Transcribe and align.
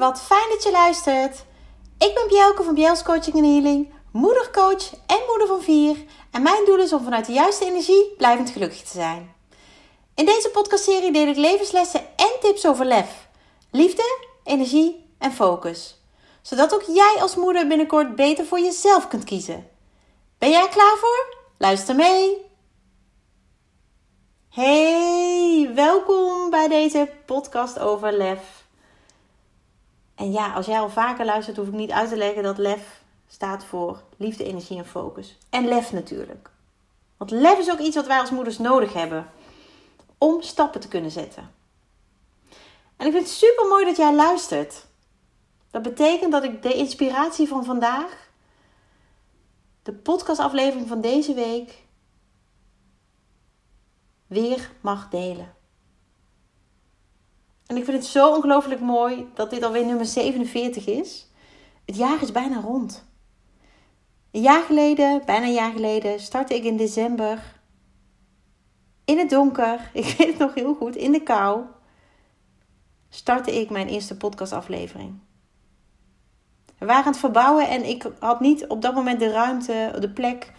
wat 0.00 0.20
fijn 0.20 0.48
dat 0.48 0.62
je 0.62 0.70
luistert. 0.70 1.44
Ik 1.98 2.14
ben 2.14 2.26
Bjelke 2.28 2.62
van 2.62 2.74
Bjels 2.74 3.02
Coaching 3.02 3.36
en 3.36 3.44
Healing, 3.44 3.92
moedercoach 4.12 4.92
en 5.06 5.18
moeder 5.28 5.46
van 5.46 5.62
vier. 5.62 5.96
En 6.30 6.42
mijn 6.42 6.64
doel 6.64 6.78
is 6.78 6.92
om 6.92 7.04
vanuit 7.04 7.26
de 7.26 7.32
juiste 7.32 7.64
energie 7.64 8.14
blijvend 8.16 8.50
gelukkig 8.50 8.82
te 8.82 8.92
zijn. 8.92 9.34
In 10.14 10.24
deze 10.24 10.50
podcastserie 10.50 11.12
deel 11.12 11.26
ik 11.26 11.36
levenslessen 11.36 12.00
en 12.16 12.30
tips 12.40 12.66
over 12.66 12.84
lef, 12.84 13.28
liefde, 13.70 14.26
energie 14.44 15.14
en 15.18 15.32
focus. 15.32 16.00
Zodat 16.42 16.74
ook 16.74 16.84
jij 16.86 17.16
als 17.20 17.36
moeder 17.36 17.66
binnenkort 17.66 18.16
beter 18.16 18.44
voor 18.44 18.60
jezelf 18.60 19.08
kunt 19.08 19.24
kiezen. 19.24 19.68
Ben 20.38 20.50
jij 20.50 20.68
klaar 20.68 20.96
voor? 21.00 21.36
Luister 21.58 21.94
mee! 21.94 22.36
Hey, 24.50 25.70
welkom 25.74 26.50
bij 26.50 26.68
deze 26.68 27.10
podcast 27.26 27.78
over 27.78 28.12
lef. 28.12 28.59
En 30.20 30.32
ja, 30.32 30.52
als 30.52 30.66
jij 30.66 30.80
al 30.80 30.90
vaker 30.90 31.24
luistert, 31.24 31.56
hoef 31.56 31.66
ik 31.66 31.72
niet 31.72 31.90
uit 31.90 32.08
te 32.08 32.16
leggen 32.16 32.42
dat 32.42 32.58
lef 32.58 33.02
staat 33.28 33.64
voor 33.64 34.02
liefde, 34.16 34.44
energie 34.44 34.78
en 34.78 34.86
focus. 34.86 35.38
En 35.50 35.68
lef 35.68 35.92
natuurlijk. 35.92 36.50
Want 37.16 37.30
lef 37.30 37.58
is 37.58 37.70
ook 37.70 37.78
iets 37.78 37.96
wat 37.96 38.06
wij 38.06 38.20
als 38.20 38.30
moeders 38.30 38.58
nodig 38.58 38.92
hebben 38.92 39.30
om 40.18 40.42
stappen 40.42 40.80
te 40.80 40.88
kunnen 40.88 41.10
zetten. 41.10 41.50
En 42.96 43.06
ik 43.06 43.12
vind 43.12 43.26
het 43.26 43.34
super 43.34 43.68
mooi 43.68 43.84
dat 43.84 43.96
jij 43.96 44.14
luistert. 44.14 44.86
Dat 45.70 45.82
betekent 45.82 46.32
dat 46.32 46.44
ik 46.44 46.62
de 46.62 46.74
inspiratie 46.74 47.48
van 47.48 47.64
vandaag, 47.64 48.30
de 49.82 49.92
podcastaflevering 49.92 50.88
van 50.88 51.00
deze 51.00 51.34
week, 51.34 51.82
weer 54.26 54.70
mag 54.80 55.08
delen. 55.08 55.54
En 57.70 57.76
ik 57.76 57.84
vind 57.84 57.96
het 57.96 58.06
zo 58.06 58.34
ongelooflijk 58.34 58.80
mooi 58.80 59.28
dat 59.34 59.50
dit 59.50 59.62
alweer 59.62 59.86
nummer 59.86 60.06
47 60.06 60.86
is. 60.86 61.30
Het 61.84 61.96
jaar 61.96 62.22
is 62.22 62.32
bijna 62.32 62.60
rond. 62.60 63.04
Een 64.30 64.40
jaar 64.40 64.62
geleden, 64.62 65.22
bijna 65.24 65.46
een 65.46 65.52
jaar 65.52 65.72
geleden, 65.72 66.20
startte 66.20 66.54
ik 66.54 66.64
in 66.64 66.76
december 66.76 67.60
in 69.04 69.18
het 69.18 69.30
donker. 69.30 69.90
Ik 69.92 70.04
weet 70.04 70.26
het 70.26 70.38
nog 70.38 70.54
heel 70.54 70.74
goed, 70.74 70.96
in 70.96 71.12
de 71.12 71.22
kou. 71.22 71.62
Startte 73.08 73.60
ik 73.60 73.70
mijn 73.70 73.88
eerste 73.88 74.16
podcastaflevering. 74.16 75.18
We 76.78 76.86
waren 76.86 77.04
aan 77.04 77.10
het 77.10 77.20
verbouwen 77.20 77.68
en 77.68 77.88
ik 77.88 78.10
had 78.18 78.40
niet 78.40 78.66
op 78.66 78.82
dat 78.82 78.94
moment 78.94 79.20
de 79.20 79.30
ruimte, 79.30 79.96
de 79.98 80.10
plek 80.10 80.52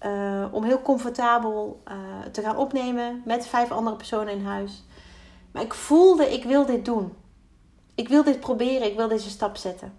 uh, 0.00 0.44
om 0.50 0.64
heel 0.64 0.82
comfortabel 0.82 1.82
uh, 1.88 1.94
te 2.32 2.42
gaan 2.42 2.56
opnemen 2.56 3.22
met 3.24 3.46
vijf 3.46 3.70
andere 3.70 3.96
personen 3.96 4.32
in 4.34 4.44
huis. 4.44 4.84
Maar 5.52 5.62
ik 5.62 5.74
voelde, 5.74 6.32
ik 6.32 6.44
wil 6.44 6.66
dit 6.66 6.84
doen. 6.84 7.16
Ik 7.94 8.08
wil 8.08 8.24
dit 8.24 8.40
proberen, 8.40 8.86
ik 8.86 8.96
wil 8.96 9.08
deze 9.08 9.30
stap 9.30 9.56
zetten. 9.56 9.98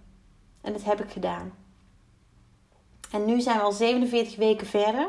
En 0.60 0.72
dat 0.72 0.82
heb 0.82 1.00
ik 1.00 1.10
gedaan. 1.10 1.52
En 3.10 3.24
nu 3.24 3.40
zijn 3.40 3.56
we 3.56 3.62
al 3.62 3.72
47 3.72 4.36
weken 4.36 4.66
verder. 4.66 5.08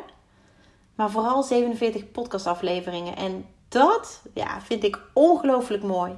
Maar 0.95 1.11
vooral 1.11 1.43
47 1.43 2.11
podcastafleveringen. 2.11 3.15
En 3.15 3.45
dat 3.67 4.21
ja, 4.33 4.61
vind 4.61 4.83
ik 4.83 5.01
ongelooflijk 5.13 5.83
mooi. 5.83 6.17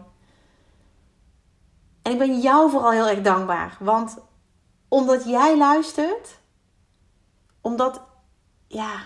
En 2.01 2.11
ik 2.11 2.17
ben 2.17 2.39
jou 2.39 2.69
vooral 2.69 2.91
heel 2.91 3.07
erg 3.07 3.21
dankbaar. 3.21 3.77
Want 3.79 4.17
omdat 4.87 5.25
jij 5.25 5.57
luistert, 5.57 6.39
omdat 7.61 8.01
ja, 8.67 9.05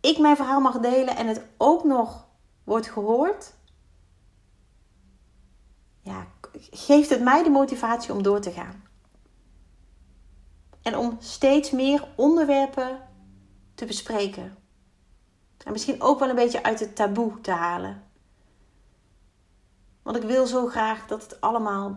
ik 0.00 0.18
mijn 0.18 0.36
verhaal 0.36 0.60
mag 0.60 0.78
delen 0.78 1.16
en 1.16 1.26
het 1.26 1.46
ook 1.56 1.84
nog 1.84 2.26
wordt 2.64 2.90
gehoord, 2.90 3.53
ja, 6.04 6.26
geeft 6.70 7.10
het 7.10 7.22
mij 7.22 7.42
de 7.42 7.50
motivatie 7.50 8.12
om 8.12 8.22
door 8.22 8.40
te 8.40 8.50
gaan. 8.50 8.84
En 10.82 10.96
om 10.96 11.16
steeds 11.20 11.70
meer 11.70 12.08
onderwerpen 12.16 13.00
te 13.74 13.84
bespreken. 13.84 14.56
En 15.64 15.72
misschien 15.72 16.02
ook 16.02 16.18
wel 16.18 16.28
een 16.28 16.34
beetje 16.34 16.62
uit 16.62 16.80
het 16.80 16.96
taboe 16.96 17.40
te 17.40 17.50
halen. 17.50 18.02
Want 20.02 20.16
ik 20.16 20.22
wil 20.22 20.46
zo 20.46 20.66
graag 20.66 21.06
dat 21.06 21.22
het 21.22 21.40
allemaal 21.40 21.92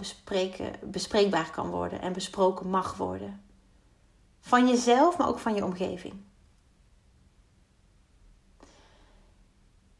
bespreekbaar 0.81 1.51
kan 1.51 1.69
worden 1.69 2.01
en 2.01 2.13
besproken 2.13 2.69
mag 2.69 2.95
worden. 2.95 3.45
Van 4.39 4.67
jezelf, 4.67 5.17
maar 5.17 5.27
ook 5.27 5.39
van 5.39 5.55
je 5.55 5.65
omgeving. 5.65 6.13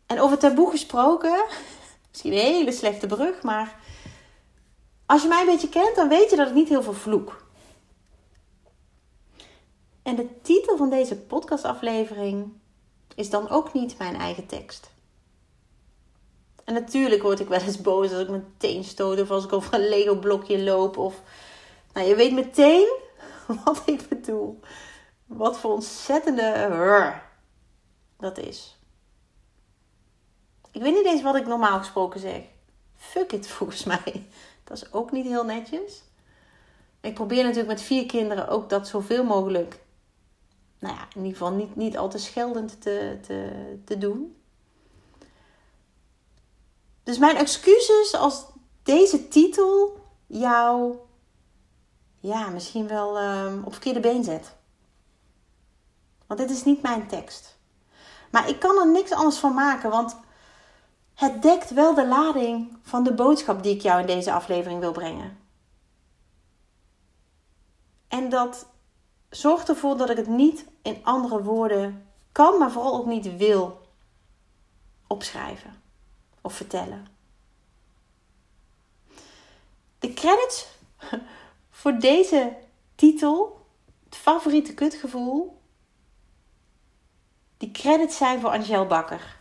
En 0.06 0.20
over 0.20 0.38
taboe 0.38 0.70
gesproken, 0.70 1.46
misschien 2.12 2.32
een 2.32 2.38
hele 2.38 2.72
slechte 2.72 3.08
brug, 3.08 3.44
maar 3.44 3.76
als 5.08 5.22
je 5.22 5.28
mij 5.28 5.40
een 5.40 5.46
beetje 5.46 5.70
kent, 5.70 5.96
dan 5.96 6.10
weet 6.10 6.30
je 6.30 6.36
dat 6.36 6.48
ik 6.48 6.54
niet 6.54 6.70
heel 6.70 6.84
veel 6.84 6.94
vloek. 6.94 7.46
En 10.04 10.16
de 10.16 10.42
titel 10.42 10.78
van 10.78 10.90
deze 10.90 11.18
podcastaflevering 11.18 12.52
is 13.16 13.30
dan 13.30 13.50
ook 13.50 13.74
niet 13.74 13.98
mijn 13.98 14.16
eigen 14.16 14.46
tekst. 14.46 14.90
En 16.64 16.74
natuurlijk 16.74 17.22
word 17.22 17.40
ik 17.40 17.48
wel 17.48 17.60
eens 17.60 17.82
boos 17.82 18.12
als 18.12 18.22
ik 18.22 18.30
mijn 18.30 18.54
teen 18.58 18.84
stoot 18.84 19.20
of 19.20 19.32
als 19.32 19.44
ik 19.44 19.54
over 19.54 19.74
een 19.74 19.90
Lego 19.90 20.16
blokje 20.16 20.64
loop. 20.64 20.98
Of, 20.98 21.22
nou, 21.94 22.08
je 22.08 22.16
weet 22.16 22.34
meteen 22.34 22.88
wat 23.66 23.82
ik 23.86 24.08
bedoel. 24.10 24.60
Wat 25.26 25.58
voor 25.58 25.72
ontzettende 25.72 27.16
dat 28.20 28.38
is. 28.38 28.78
Ik 30.72 30.82
weet 30.82 30.94
niet 30.94 31.06
eens 31.06 31.22
wat 31.22 31.36
ik 31.36 31.48
normaal 31.48 31.78
gesproken 31.78 32.20
zeg. 32.20 32.42
Fuck 32.96 33.32
it, 33.32 33.48
volgens 33.58 33.84
mij. 33.84 34.28
Dat 34.68 34.78
is 34.78 34.94
ook 34.94 35.12
niet 35.12 35.26
heel 35.26 35.46
netjes. 35.46 36.04
Ik 37.02 37.14
probeer 37.14 37.44
natuurlijk 37.44 37.70
met 37.70 37.82
vier 37.82 38.06
kinderen 38.06 38.48
ook 38.48 38.70
dat 38.70 38.88
zoveel 38.88 39.24
mogelijk, 39.24 39.80
nou 40.80 40.96
ja, 40.96 41.02
in 41.02 41.24
ieder 41.24 41.38
geval 41.38 41.52
niet, 41.52 41.76
niet 41.76 41.98
al 41.98 42.10
te 42.10 42.18
scheldend 42.18 42.82
te, 42.82 43.18
te, 43.22 43.52
te 43.86 43.98
doen. 43.98 44.42
Dus 47.04 47.18
mijn 47.18 47.36
excuses 47.36 48.16
als 48.16 48.46
deze 48.84 49.28
titel 49.28 50.00
jou, 50.26 50.96
ja, 52.20 52.50
misschien 52.50 52.88
wel 52.88 53.22
um, 53.22 53.64
op 53.64 53.72
verkeerde 53.72 54.00
been 54.00 54.24
zet. 54.24 54.56
Want 56.26 56.40
dit 56.40 56.50
is 56.50 56.64
niet 56.64 56.82
mijn 56.82 57.08
tekst. 57.08 57.58
Maar 58.32 58.50
ik 58.50 58.60
kan 58.60 58.78
er 58.78 58.92
niks 58.92 59.12
anders 59.12 59.38
van 59.38 59.54
maken, 59.54 59.90
want 59.90 60.18
het 61.18 61.42
dekt 61.42 61.70
wel 61.70 61.94
de 61.94 62.08
lading 62.08 62.78
van 62.82 63.04
de 63.04 63.14
boodschap 63.14 63.64
die 63.64 63.76
ik 63.76 63.82
jou 63.82 64.00
in 64.00 64.08
deze 64.08 64.32
aflevering 64.32 64.80
wil 64.80 64.92
brengen. 64.92 65.38
En 68.08 68.30
dat 68.30 68.68
zorgt 69.30 69.70
ervoor 69.70 69.98
dat 69.98 70.10
ik 70.10 70.18
het 70.18 70.28
niet 70.28 70.66
in 70.82 71.00
andere 71.04 71.44
woorden 71.44 72.08
kan, 72.32 72.58
maar 72.58 72.72
vooral 72.72 72.94
ook 72.94 73.06
niet 73.06 73.38
wil 73.38 73.82
opschrijven 75.08 75.82
of 76.42 76.54
vertellen. 76.54 77.08
De 80.00 80.14
credits 80.14 80.68
voor 81.80 82.00
deze 82.00 82.58
titel, 82.96 83.66
het 84.04 84.16
favoriete 84.16 84.74
kutgevoel, 84.74 85.62
die 87.58 87.72
credits 87.72 88.18
zijn 88.18 88.40
voor 88.40 88.50
Angel 88.50 88.86
Bakker. 88.86 89.37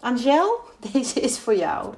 Angel, 0.00 0.60
deze 0.92 1.20
is 1.20 1.38
voor 1.38 1.56
jou. 1.56 1.94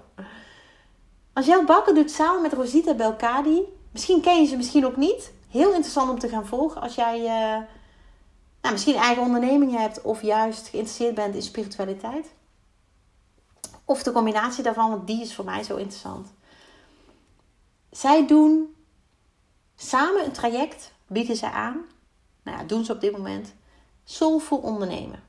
Angel 1.33 1.65
Bakker 1.65 1.95
doet 1.95 2.11
samen 2.11 2.43
met 2.43 2.53
Rosita 2.53 2.95
Belkadi. 2.95 3.63
Misschien 3.93 4.21
ken 4.21 4.41
je 4.41 4.47
ze, 4.47 4.57
misschien 4.57 4.87
ook 4.87 4.97
niet. 4.97 5.33
Heel 5.49 5.73
interessant 5.73 6.11
om 6.11 6.19
te 6.19 6.29
gaan 6.29 6.47
volgen 6.47 6.81
als 6.81 6.95
jij 6.95 7.21
uh, 7.21 7.67
nou, 8.61 8.73
misschien 8.73 8.95
eigen 8.95 9.23
onderneming 9.23 9.77
hebt 9.77 10.03
of 10.03 10.23
juist 10.23 10.69
geïnteresseerd 10.69 11.15
bent 11.15 11.35
in 11.35 11.43
spiritualiteit. 11.43 12.33
Of 13.85 14.03
de 14.03 14.13
combinatie 14.13 14.63
daarvan, 14.63 14.91
want 14.91 15.07
die 15.07 15.21
is 15.21 15.35
voor 15.35 15.45
mij 15.45 15.63
zo 15.63 15.77
interessant. 15.77 16.33
Zij 17.91 18.27
doen 18.27 18.75
samen 19.77 20.25
een 20.25 20.33
traject, 20.33 20.93
bieden 21.07 21.37
ze 21.37 21.51
aan. 21.51 21.85
Nou 22.43 22.59
ja, 22.59 22.65
doen 22.65 22.85
ze 22.85 22.93
op 22.93 23.01
dit 23.01 23.13
moment. 23.13 23.55
Soulful 24.05 24.59
ondernemen. 24.59 25.23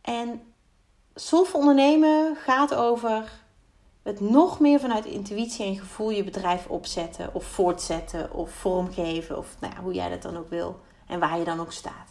En 0.00 0.42
soulful 1.14 1.60
ondernemen 1.60 2.36
gaat 2.36 2.74
over 2.74 3.32
het 4.02 4.20
nog 4.20 4.60
meer 4.60 4.80
vanuit 4.80 5.04
intuïtie 5.04 5.64
en 5.64 5.76
gevoel 5.76 6.10
je 6.10 6.24
bedrijf 6.24 6.66
opzetten 6.66 7.34
of 7.34 7.44
voortzetten 7.44 8.32
of 8.32 8.50
vormgeven 8.50 9.38
of 9.38 9.56
nou 9.60 9.74
ja, 9.74 9.80
hoe 9.80 9.92
jij 9.92 10.08
dat 10.08 10.22
dan 10.22 10.36
ook 10.36 10.50
wil 10.50 10.80
en 11.06 11.20
waar 11.20 11.38
je 11.38 11.44
dan 11.44 11.60
ook 11.60 11.72
staat. 11.72 12.08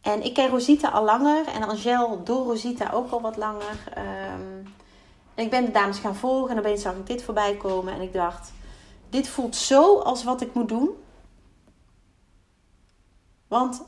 En 0.00 0.24
ik 0.24 0.34
ken 0.34 0.48
Rosita 0.48 0.88
al 0.88 1.04
langer 1.04 1.46
en 1.46 1.62
Angel 1.62 2.24
door 2.24 2.46
Rosita 2.46 2.90
ook 2.92 3.10
al 3.10 3.20
wat 3.20 3.36
langer. 3.36 3.92
Um, 3.98 4.74
en 5.34 5.44
ik 5.44 5.50
ben 5.50 5.64
de 5.64 5.70
dames 5.70 5.98
gaan 5.98 6.16
volgen 6.16 6.50
en 6.50 6.58
opeens 6.58 6.82
zag 6.82 6.94
ik 6.94 7.06
dit 7.06 7.22
voorbij 7.22 7.56
komen 7.56 7.94
en 7.94 8.00
ik 8.00 8.12
dacht, 8.12 8.52
dit 9.10 9.28
voelt 9.28 9.56
zo 9.56 9.98
als 9.98 10.24
wat 10.24 10.40
ik 10.40 10.54
moet 10.54 10.68
doen. 10.68 10.90
Want 13.48 13.82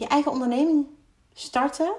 je 0.00 0.06
eigen 0.06 0.32
onderneming 0.32 0.86
starten 1.32 1.92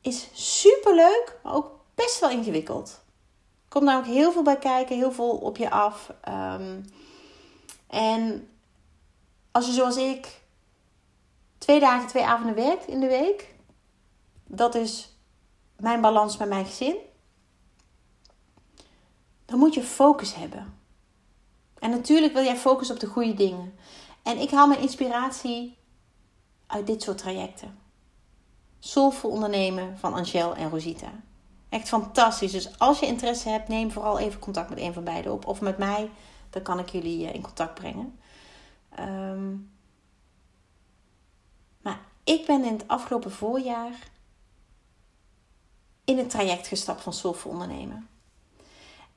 is 0.00 0.28
super 0.32 0.94
leuk, 0.94 1.38
maar 1.42 1.54
ook 1.54 1.70
best 1.94 2.20
wel 2.20 2.30
ingewikkeld. 2.30 2.88
Er 2.88 3.68
komt 3.68 3.84
namelijk 3.84 4.12
heel 4.12 4.32
veel 4.32 4.42
bij 4.42 4.58
kijken, 4.58 4.96
heel 4.96 5.12
veel 5.12 5.36
op 5.36 5.56
je 5.56 5.70
af. 5.70 6.12
Ehm, 6.20 6.82
en 7.86 8.48
als 9.50 9.66
je 9.66 9.72
zoals 9.72 9.96
ik 9.96 10.40
twee 11.58 11.80
dagen, 11.80 12.08
twee 12.08 12.24
avonden 12.24 12.54
werkt 12.54 12.86
in 12.86 13.00
de 13.00 13.06
week, 13.06 13.54
dat 14.44 14.74
is 14.74 15.16
mijn 15.76 16.00
balans 16.00 16.36
met 16.36 16.48
mijn 16.48 16.66
gezin, 16.66 16.96
dan 19.44 19.58
moet 19.58 19.74
je 19.74 19.82
focus 19.82 20.34
hebben. 20.34 20.78
En 21.78 21.90
natuurlijk 21.90 22.32
wil 22.32 22.44
jij 22.44 22.56
focus 22.56 22.90
op 22.90 23.00
de 23.00 23.06
goede 23.06 23.34
dingen. 23.34 23.74
En 24.26 24.38
ik 24.38 24.50
haal 24.50 24.66
mijn 24.66 24.80
inspiratie 24.80 25.78
uit 26.66 26.86
dit 26.86 27.02
soort 27.02 27.18
trajecten. 27.18 27.78
Soulful 28.78 29.30
ondernemen 29.30 29.98
van 29.98 30.14
Angel 30.14 30.54
en 30.54 30.70
Rosita. 30.70 31.10
Echt 31.68 31.88
fantastisch. 31.88 32.52
Dus 32.52 32.78
als 32.78 32.98
je 32.98 33.06
interesse 33.06 33.48
hebt, 33.48 33.68
neem 33.68 33.90
vooral 33.90 34.18
even 34.18 34.40
contact 34.40 34.68
met 34.68 34.78
een 34.78 34.92
van 34.92 35.04
beiden 35.04 35.32
op. 35.32 35.46
Of 35.46 35.60
met 35.60 35.78
mij, 35.78 36.10
dan 36.50 36.62
kan 36.62 36.78
ik 36.78 36.88
jullie 36.88 37.26
eh, 37.26 37.34
in 37.34 37.42
contact 37.42 37.74
brengen. 37.74 38.18
Ehm, 38.88 39.54
maar 41.82 42.00
ik 42.24 42.46
ben 42.46 42.64
in 42.64 42.72
het 42.72 42.88
afgelopen 42.88 43.32
voorjaar 43.32 44.10
in 46.04 46.18
het 46.18 46.30
traject 46.30 46.66
gestapt 46.66 47.02
van 47.02 47.12
Soulful 47.12 47.50
ondernemen. 47.50 48.08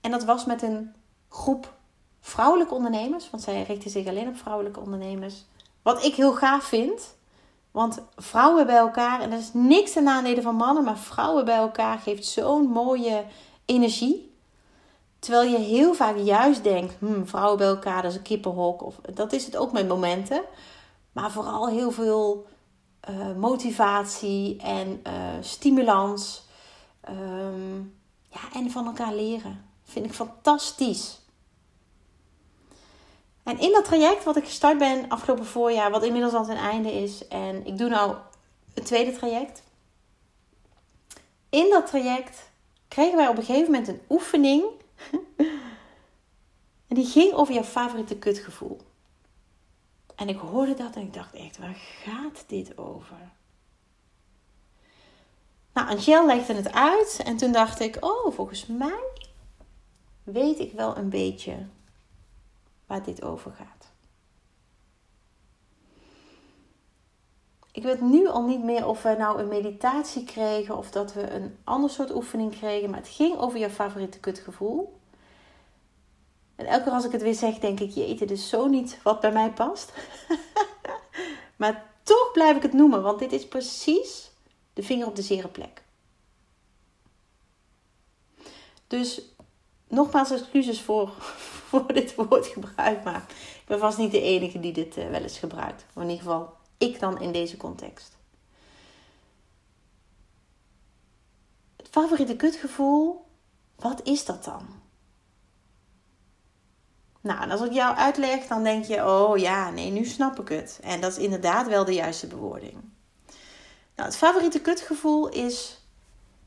En 0.01 0.11
dat 0.11 0.23
was 0.23 0.45
met 0.45 0.61
een 0.61 0.93
groep 1.29 1.77
vrouwelijke 2.19 2.73
ondernemers, 2.73 3.29
want 3.29 3.43
zij 3.43 3.63
richten 3.63 3.89
zich 3.89 4.07
alleen 4.07 4.27
op 4.27 4.37
vrouwelijke 4.37 4.79
ondernemers. 4.79 5.45
Wat 5.81 6.03
ik 6.03 6.15
heel 6.15 6.33
gaaf 6.33 6.63
vind, 6.63 7.15
want 7.71 7.99
vrouwen 8.15 8.65
bij 8.65 8.77
elkaar, 8.77 9.21
en 9.21 9.29
dat 9.29 9.39
is 9.39 9.53
niks 9.53 9.91
ten 9.91 10.03
nadele 10.03 10.41
van 10.41 10.55
mannen, 10.55 10.83
maar 10.83 10.97
vrouwen 10.97 11.45
bij 11.45 11.57
elkaar 11.57 11.99
geeft 11.99 12.25
zo'n 12.25 12.67
mooie 12.67 13.23
energie. 13.65 14.37
Terwijl 15.19 15.51
je 15.51 15.57
heel 15.57 15.93
vaak 15.93 16.17
juist 16.17 16.63
denkt, 16.63 16.93
hmm, 16.99 17.27
vrouwen 17.27 17.57
bij 17.57 17.67
elkaar, 17.67 18.01
dat 18.01 18.11
is 18.11 18.17
een 18.17 18.23
kippenhok. 18.23 18.83
Of, 18.83 18.95
dat 19.13 19.33
is 19.33 19.45
het 19.45 19.57
ook 19.57 19.71
met 19.71 19.87
momenten. 19.87 20.41
Maar 21.11 21.31
vooral 21.31 21.67
heel 21.67 21.91
veel 21.91 22.47
uh, 23.09 23.35
motivatie 23.35 24.57
en 24.57 25.01
uh, 25.07 25.13
stimulans. 25.41 26.47
Um, 27.09 27.97
ja, 28.29 28.39
en 28.53 28.71
van 28.71 28.85
elkaar 28.85 29.13
leren. 29.13 29.65
Vind 29.83 30.05
ik 30.05 30.13
fantastisch. 30.13 31.19
En 33.49 33.59
in 33.59 33.71
dat 33.71 33.85
traject 33.85 34.23
wat 34.23 34.35
ik 34.35 34.45
gestart 34.45 34.77
ben 34.77 35.07
afgelopen 35.07 35.45
voorjaar, 35.45 35.91
wat 35.91 36.03
inmiddels 36.03 36.33
al 36.33 36.45
ten 36.45 36.57
einde 36.57 36.91
is, 36.91 37.27
en 37.27 37.65
ik 37.65 37.77
doe 37.77 37.89
nou 37.89 38.15
het 38.73 38.85
tweede 38.85 39.11
traject. 39.11 39.63
In 41.49 41.69
dat 41.69 41.87
traject 41.87 42.51
kregen 42.87 43.17
wij 43.17 43.27
op 43.27 43.37
een 43.37 43.43
gegeven 43.43 43.71
moment 43.71 43.87
een 43.87 44.01
oefening. 44.09 44.63
en 46.87 46.95
die 46.95 47.05
ging 47.05 47.33
over 47.33 47.53
jouw 47.53 47.63
favoriete 47.63 48.17
kutgevoel. 48.17 48.77
En 50.15 50.29
ik 50.29 50.37
hoorde 50.37 50.73
dat 50.73 50.95
en 50.95 51.01
ik 51.01 51.13
dacht 51.13 51.33
echt, 51.33 51.57
waar 51.57 51.77
gaat 52.03 52.43
dit 52.47 52.77
over? 52.77 53.31
Nou, 55.73 55.89
Angel 55.89 56.25
legde 56.25 56.53
het 56.53 56.73
uit 56.73 57.21
en 57.23 57.37
toen 57.37 57.51
dacht 57.51 57.79
ik, 57.79 57.97
oh, 57.99 58.33
volgens 58.33 58.65
mij 58.65 59.03
weet 60.23 60.59
ik 60.59 60.71
wel 60.71 60.97
een 60.97 61.09
beetje 61.09 61.65
waar 62.89 63.03
dit 63.03 63.23
over 63.23 63.51
gaat. 63.51 63.91
Ik 67.71 67.83
weet 67.83 68.01
nu 68.01 68.27
al 68.27 68.43
niet 68.43 68.63
meer 68.63 68.87
of 68.87 69.03
we 69.03 69.15
nou 69.17 69.39
een 69.39 69.47
meditatie 69.47 70.23
kregen 70.23 70.77
of 70.77 70.91
dat 70.91 71.13
we 71.13 71.31
een 71.31 71.57
ander 71.63 71.89
soort 71.89 72.15
oefening 72.15 72.51
kregen, 72.51 72.89
maar 72.89 72.99
het 72.99 73.07
ging 73.07 73.37
over 73.37 73.59
je 73.59 73.69
favoriete 73.69 74.19
kutgevoel. 74.19 74.99
En 76.55 76.65
elke 76.65 76.83
keer 76.83 76.93
als 76.93 77.05
ik 77.05 77.11
het 77.11 77.21
weer 77.21 77.33
zeg, 77.33 77.59
denk 77.59 77.79
ik, 77.79 77.91
jeetje, 77.91 78.25
dit 78.25 78.37
is 78.37 78.49
zo 78.49 78.67
niet 78.67 78.99
wat 79.03 79.19
bij 79.19 79.31
mij 79.31 79.51
past. 79.51 79.93
maar 81.57 81.85
toch 82.03 82.31
blijf 82.33 82.55
ik 82.55 82.61
het 82.61 82.73
noemen, 82.73 83.01
want 83.01 83.19
dit 83.19 83.31
is 83.31 83.47
precies 83.47 84.31
de 84.73 84.83
vinger 84.83 85.07
op 85.07 85.15
de 85.15 85.21
zere 85.21 85.47
plek. 85.47 85.83
Dus 88.87 89.21
nogmaals 89.87 90.31
excuses 90.31 90.81
voor, 90.81 91.11
voor 91.79 91.93
dit 91.93 92.15
woordgebruik, 92.15 93.03
maar 93.03 93.25
ik 93.29 93.63
ben 93.65 93.79
vast 93.79 93.97
niet 93.97 94.11
de 94.11 94.21
enige 94.21 94.59
die 94.59 94.73
dit 94.73 94.97
uh, 94.97 95.09
wel 95.09 95.21
eens 95.21 95.37
gebruikt. 95.37 95.85
in 95.95 96.01
ieder 96.01 96.17
geval 96.17 96.57
ik 96.77 96.99
dan 96.99 97.21
in 97.21 97.31
deze 97.31 97.57
context. 97.57 98.17
Het 101.77 101.87
favoriete 101.89 102.35
kutgevoel, 102.35 103.25
wat 103.75 104.01
is 104.03 104.25
dat 104.25 104.43
dan? 104.43 104.67
Nou, 107.21 107.41
en 107.41 107.51
als 107.51 107.61
ik 107.61 107.71
jou 107.71 107.95
uitleg, 107.95 108.47
dan 108.47 108.63
denk 108.63 108.85
je, 108.85 109.05
oh 109.05 109.37
ja, 109.37 109.69
nee, 109.69 109.91
nu 109.91 110.05
snap 110.05 110.39
ik 110.39 110.49
het. 110.49 110.79
En 110.81 111.01
dat 111.01 111.11
is 111.11 111.17
inderdaad 111.17 111.67
wel 111.67 111.85
de 111.85 111.93
juiste 111.93 112.27
bewoording. 112.27 112.73
Nou, 113.95 114.09
het 114.09 114.15
favoriete 114.15 114.61
kutgevoel 114.61 115.29
is 115.29 115.81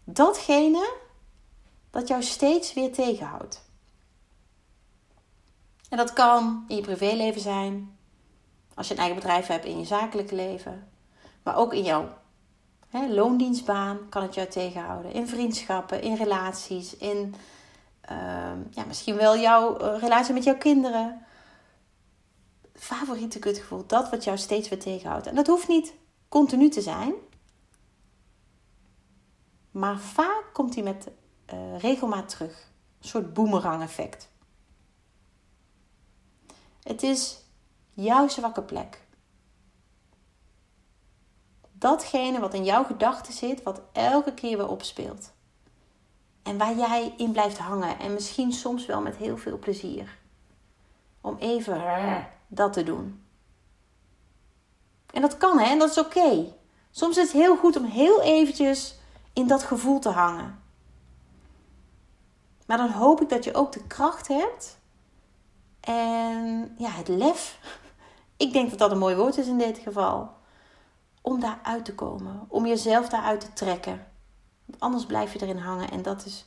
datgene 0.04 0.94
dat 1.90 2.08
jou 2.08 2.22
steeds 2.22 2.74
weer 2.74 2.92
tegenhoudt. 2.92 3.61
En 5.92 5.98
dat 5.98 6.12
kan 6.12 6.64
in 6.68 6.76
je 6.76 6.82
privéleven 6.82 7.40
zijn, 7.40 7.96
als 8.74 8.88
je 8.88 8.94
een 8.94 9.00
eigen 9.00 9.18
bedrijf 9.18 9.46
hebt 9.46 9.64
in 9.64 9.78
je 9.78 9.84
zakelijke 9.84 10.34
leven, 10.34 10.88
maar 11.42 11.56
ook 11.56 11.74
in 11.74 11.82
jouw 11.82 12.08
hè, 12.88 13.08
loondienstbaan 13.08 14.08
kan 14.08 14.22
het 14.22 14.34
jou 14.34 14.48
tegenhouden. 14.48 15.12
In 15.12 15.28
vriendschappen, 15.28 16.02
in 16.02 16.16
relaties, 16.16 16.96
in 16.96 17.34
uh, 18.10 18.16
ja, 18.70 18.84
misschien 18.86 19.16
wel 19.16 19.36
jouw 19.36 19.80
uh, 19.80 20.00
relatie 20.00 20.34
met 20.34 20.44
jouw 20.44 20.56
kinderen. 20.56 21.26
Favoriete 22.74 23.38
kutgevoel, 23.38 23.86
dat 23.86 24.10
wat 24.10 24.24
jou 24.24 24.38
steeds 24.38 24.68
weer 24.68 24.80
tegenhoudt. 24.80 25.26
En 25.26 25.34
dat 25.34 25.46
hoeft 25.46 25.68
niet 25.68 25.94
continu 26.28 26.68
te 26.68 26.80
zijn, 26.80 27.12
maar 29.70 29.98
vaak 29.98 30.44
komt 30.52 30.74
hij 30.74 30.82
met 30.82 31.08
uh, 31.52 31.78
regelmaat 31.78 32.28
terug. 32.28 32.70
Een 33.00 33.08
soort 33.08 33.34
boemerang 33.34 33.82
effect. 33.82 34.30
Het 36.82 37.02
is 37.02 37.38
jouw 37.92 38.28
zwakke 38.28 38.62
plek. 38.62 39.00
Datgene 41.72 42.40
wat 42.40 42.54
in 42.54 42.64
jouw 42.64 42.84
gedachten 42.84 43.32
zit, 43.32 43.62
wat 43.62 43.80
elke 43.92 44.34
keer 44.34 44.56
weer 44.56 44.68
opspeelt. 44.68 45.32
En 46.42 46.58
waar 46.58 46.76
jij 46.76 47.14
in 47.16 47.32
blijft 47.32 47.58
hangen. 47.58 47.98
En 47.98 48.12
misschien 48.12 48.52
soms 48.52 48.86
wel 48.86 49.00
met 49.00 49.16
heel 49.16 49.36
veel 49.36 49.58
plezier. 49.58 50.18
Om 51.20 51.36
even 51.38 52.28
dat 52.46 52.72
te 52.72 52.82
doen. 52.82 53.24
En 55.12 55.20
dat 55.20 55.36
kan 55.36 55.58
hè, 55.58 55.64
en 55.64 55.78
dat 55.78 55.90
is 55.90 55.98
oké. 55.98 56.52
Soms 56.90 57.16
is 57.16 57.22
het 57.22 57.32
heel 57.32 57.56
goed 57.56 57.76
om 57.76 57.84
heel 57.84 58.22
eventjes 58.22 58.98
in 59.32 59.46
dat 59.46 59.62
gevoel 59.62 59.98
te 59.98 60.08
hangen. 60.08 60.62
Maar 62.66 62.76
dan 62.76 62.90
hoop 62.90 63.20
ik 63.20 63.28
dat 63.28 63.44
je 63.44 63.54
ook 63.54 63.72
de 63.72 63.86
kracht 63.86 64.28
hebt 64.28 64.78
en 65.82 66.74
ja, 66.78 66.90
het 66.90 67.08
lef. 67.08 67.58
Ik 68.36 68.52
denk 68.52 68.70
dat 68.70 68.78
dat 68.78 68.90
een 68.90 68.98
mooi 68.98 69.16
woord 69.16 69.38
is 69.38 69.46
in 69.46 69.58
dit 69.58 69.78
geval. 69.78 70.30
Om 71.20 71.40
daar 71.40 71.58
uit 71.62 71.84
te 71.84 71.94
komen, 71.94 72.44
om 72.48 72.66
jezelf 72.66 73.08
daaruit 73.08 73.40
te 73.40 73.52
trekken. 73.52 74.06
Want 74.64 74.80
anders 74.80 75.06
blijf 75.06 75.32
je 75.32 75.42
erin 75.42 75.58
hangen 75.58 75.90
en 75.90 76.02
dat 76.02 76.24
is 76.24 76.46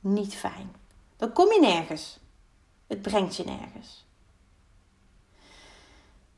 niet 0.00 0.34
fijn. 0.34 0.74
Dan 1.16 1.32
kom 1.32 1.52
je 1.52 1.60
nergens. 1.60 2.20
Het 2.86 3.02
brengt 3.02 3.36
je 3.36 3.44
nergens. 3.44 4.06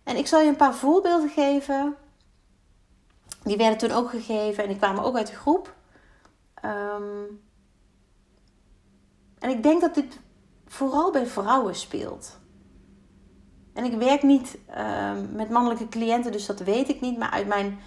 En 0.02 0.16
ik 0.16 0.26
zal 0.26 0.40
je 0.40 0.48
een 0.48 0.56
paar 0.56 0.74
voorbeelden 0.74 1.28
geven. 1.28 1.96
Die 3.42 3.56
werden 3.56 3.78
toen 3.78 3.90
ook 3.90 4.10
gegeven 4.10 4.62
en 4.62 4.68
die 4.68 4.78
kwamen 4.78 5.04
ook 5.04 5.16
uit 5.16 5.26
de 5.26 5.36
groep. 5.36 5.74
Um, 6.64 7.42
en 9.38 9.50
ik 9.50 9.62
denk 9.62 9.80
dat 9.80 9.94
dit 9.94 10.18
vooral 10.68 11.10
bij 11.12 11.26
vrouwen 11.26 11.74
speelt. 11.74 12.38
En 13.74 13.84
ik 13.84 13.92
werk 13.92 14.22
niet 14.22 14.58
ehm, 14.66 15.34
met 15.34 15.50
mannelijke 15.50 15.88
cliënten, 15.88 16.32
dus 16.32 16.46
dat 16.46 16.60
weet 16.60 16.88
ik 16.88 17.00
niet. 17.00 17.18
Maar 17.18 17.30
uit 17.30 17.46
mijn 17.46 17.78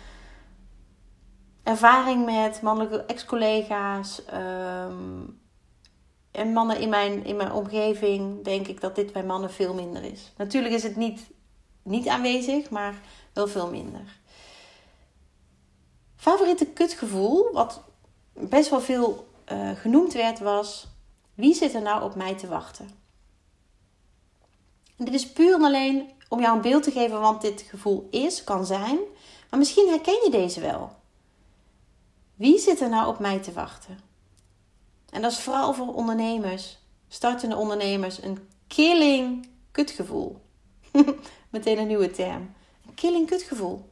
ervaring 1.64 2.26
met 2.26 2.62
mannelijke 2.62 3.06
ex-collega's 3.06 4.26
ehm, 4.26 5.24
en 6.32 6.54
mannen 6.54 6.80
in 6.80 6.90
mijn, 6.90 7.26
in 7.26 7.36
mijn 7.36 7.52
omgeving, 7.52 8.44
denk 8.44 8.68
ik 8.68 8.82
dat 8.82 8.96
dit 8.96 9.14
bij 9.14 9.24
mannen 9.24 9.52
veel 9.52 9.74
minder 9.74 10.04
is. 10.04 10.34
Natuurlijk 10.38 10.74
is 10.74 10.84
het 10.84 10.96
niet, 10.96 11.22
niet 11.84 12.08
aanwezig, 12.08 12.70
maar 12.70 12.96
wel 13.34 13.48
veel 13.48 13.70
minder. 13.70 14.20
Favoriete 16.16 16.66
kutgevoel, 16.66 17.52
wat 17.52 17.84
best 18.34 18.70
wel 18.70 18.82
veel 18.82 19.28
uh, 19.52 19.72
genoemd 19.72 20.14
werd, 20.14 20.40
was 20.40 20.91
wie 21.42 21.54
zit 21.54 21.74
er 21.74 21.82
nou 21.82 22.04
op 22.04 22.16
mij 22.16 22.36
te 22.36 22.48
wachten? 22.48 22.90
En 24.98 25.06
dit 25.06 25.14
is 25.14 25.32
puur 25.32 25.54
en 25.54 25.64
alleen 25.64 26.12
om 26.30 26.42
jou 26.42 26.56
een 26.56 26.62
beeld 26.62 26.84
te 26.84 26.92
geven 26.92 27.20
want 27.20 27.42
dit 27.42 27.62
gevoel 27.62 28.08
is, 28.12 28.44
kan 28.44 28.66
zijn. 28.66 29.00
Maar 29.50 29.60
misschien 29.60 29.88
herken 29.88 30.20
je 30.24 30.30
deze 30.32 30.60
wel. 30.60 30.96
Wie 32.36 32.60
zit 32.60 32.82
er 32.82 32.90
nou 32.90 33.08
op 33.08 33.20
mij 33.20 33.40
te 33.40 33.52
wachten? 33.52 34.00
En 35.10 35.22
dat 35.22 35.32
is 35.32 35.40
vooral 35.40 35.74
voor 35.74 35.94
ondernemers, 35.94 36.78
startende 37.08 37.56
ondernemers, 37.56 38.24
een 38.24 38.48
killing 38.68 39.48
kutgevoel. 39.72 40.42
Meteen 41.50 41.78
een 41.78 41.88
nieuwe 41.88 42.12
term. 42.12 42.54
Een 42.88 42.94
killing 42.94 43.28
kutgevoel. 43.28 43.90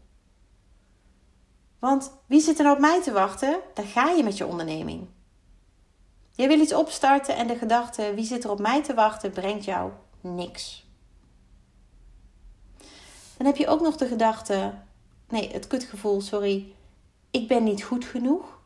Want 1.79 2.12
wie 2.25 2.41
zit 2.41 2.58
er 2.58 2.63
nou 2.63 2.75
op 2.75 2.82
mij 2.82 3.03
te 3.03 3.12
wachten? 3.12 3.60
Daar 3.74 3.86
ga 3.86 4.10
je 4.10 4.24
met 4.24 4.38
je 4.38 4.46
onderneming. 4.46 5.08
Je 6.39 6.48
wil 6.48 6.60
iets 6.60 6.74
opstarten 6.74 7.36
en 7.36 7.48
de 7.48 7.55
gedachte 7.55 8.13
wie 8.15 8.25
zit 8.25 8.43
er 8.43 8.50
op 8.50 8.60
mij 8.60 8.84
te 8.84 8.93
wachten 8.93 9.31
brengt 9.31 9.65
jou 9.65 9.91
niks. 10.22 10.88
Dan 13.38 13.46
heb 13.46 13.55
je 13.55 13.67
ook 13.67 13.81
nog 13.81 13.98
de 13.98 14.08
gedachte, 14.08 14.74
nee, 15.29 15.51
het 15.51 15.67
kutgevoel, 15.67 16.22
sorry, 16.22 16.74
ik 17.31 17.48
ben 17.48 17.63
niet 17.63 17.84
goed 17.84 18.05
genoeg. 18.05 18.60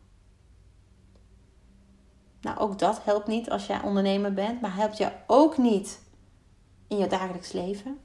Nou, 2.41 2.57
ook 2.57 2.79
dat 2.79 3.03
helpt 3.03 3.27
niet 3.27 3.49
als 3.49 3.65
jij 3.65 3.81
ondernemer 3.81 4.33
bent, 4.33 4.61
maar 4.61 4.75
helpt 4.75 4.97
jou 4.97 5.11
ook 5.27 5.57
niet 5.57 6.01
in 6.87 6.97
je 6.97 7.07
dagelijks 7.07 7.51
leven. 7.51 7.99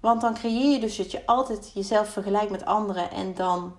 Want 0.00 0.20
dan 0.20 0.34
creëer 0.34 0.72
je 0.72 0.80
dus 0.80 0.96
dat 0.96 1.10
je 1.10 1.26
altijd 1.26 1.72
jezelf 1.74 2.08
vergelijkt 2.08 2.50
met 2.50 2.64
anderen 2.64 3.10
en 3.10 3.34
dan 3.34 3.76